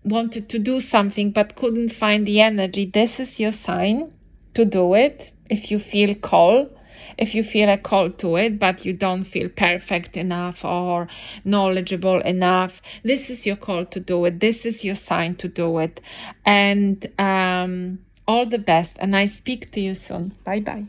wanted 0.04 0.50
to 0.50 0.60
do 0.60 0.80
something 0.82 1.32
but 1.32 1.56
couldn't 1.56 1.90
find 1.90 2.28
the 2.28 2.42
energy 2.42 2.86
this 2.86 3.20
is 3.20 3.40
your 3.40 3.52
sign 3.52 4.12
to 4.54 4.66
do 4.66 4.94
it 4.94 5.32
if 5.50 5.72
you 5.72 5.80
feel 5.80 6.14
called 6.16 6.70
if 7.18 7.36
you 7.36 7.44
feel 7.44 7.70
a 7.70 7.78
call 7.78 8.10
to 8.10 8.38
it, 8.38 8.60
but 8.60 8.86
you 8.86 8.94
don't 8.94 9.24
feel 9.24 9.50
perfect 9.50 10.18
enough 10.18 10.64
or 10.64 11.08
knowledgeable 11.44 12.22
enough, 12.22 12.82
this 13.04 13.30
is 13.30 13.46
your 13.46 13.56
call 13.56 13.86
to 13.86 14.00
do 14.00 14.26
it. 14.26 14.40
This 14.40 14.66
is 14.66 14.84
your 14.84 14.96
sign 14.96 15.36
to 15.36 15.48
do 15.48 15.80
it. 15.80 16.00
And 16.46 17.08
um, 17.20 18.00
all 18.28 18.46
the 18.46 18.60
best. 18.60 18.98
And 19.00 19.16
I 19.16 19.26
speak 19.26 19.72
to 19.74 19.82
you 19.82 19.96
soon. 19.96 20.36
Bye 20.44 20.62
bye. 20.62 20.86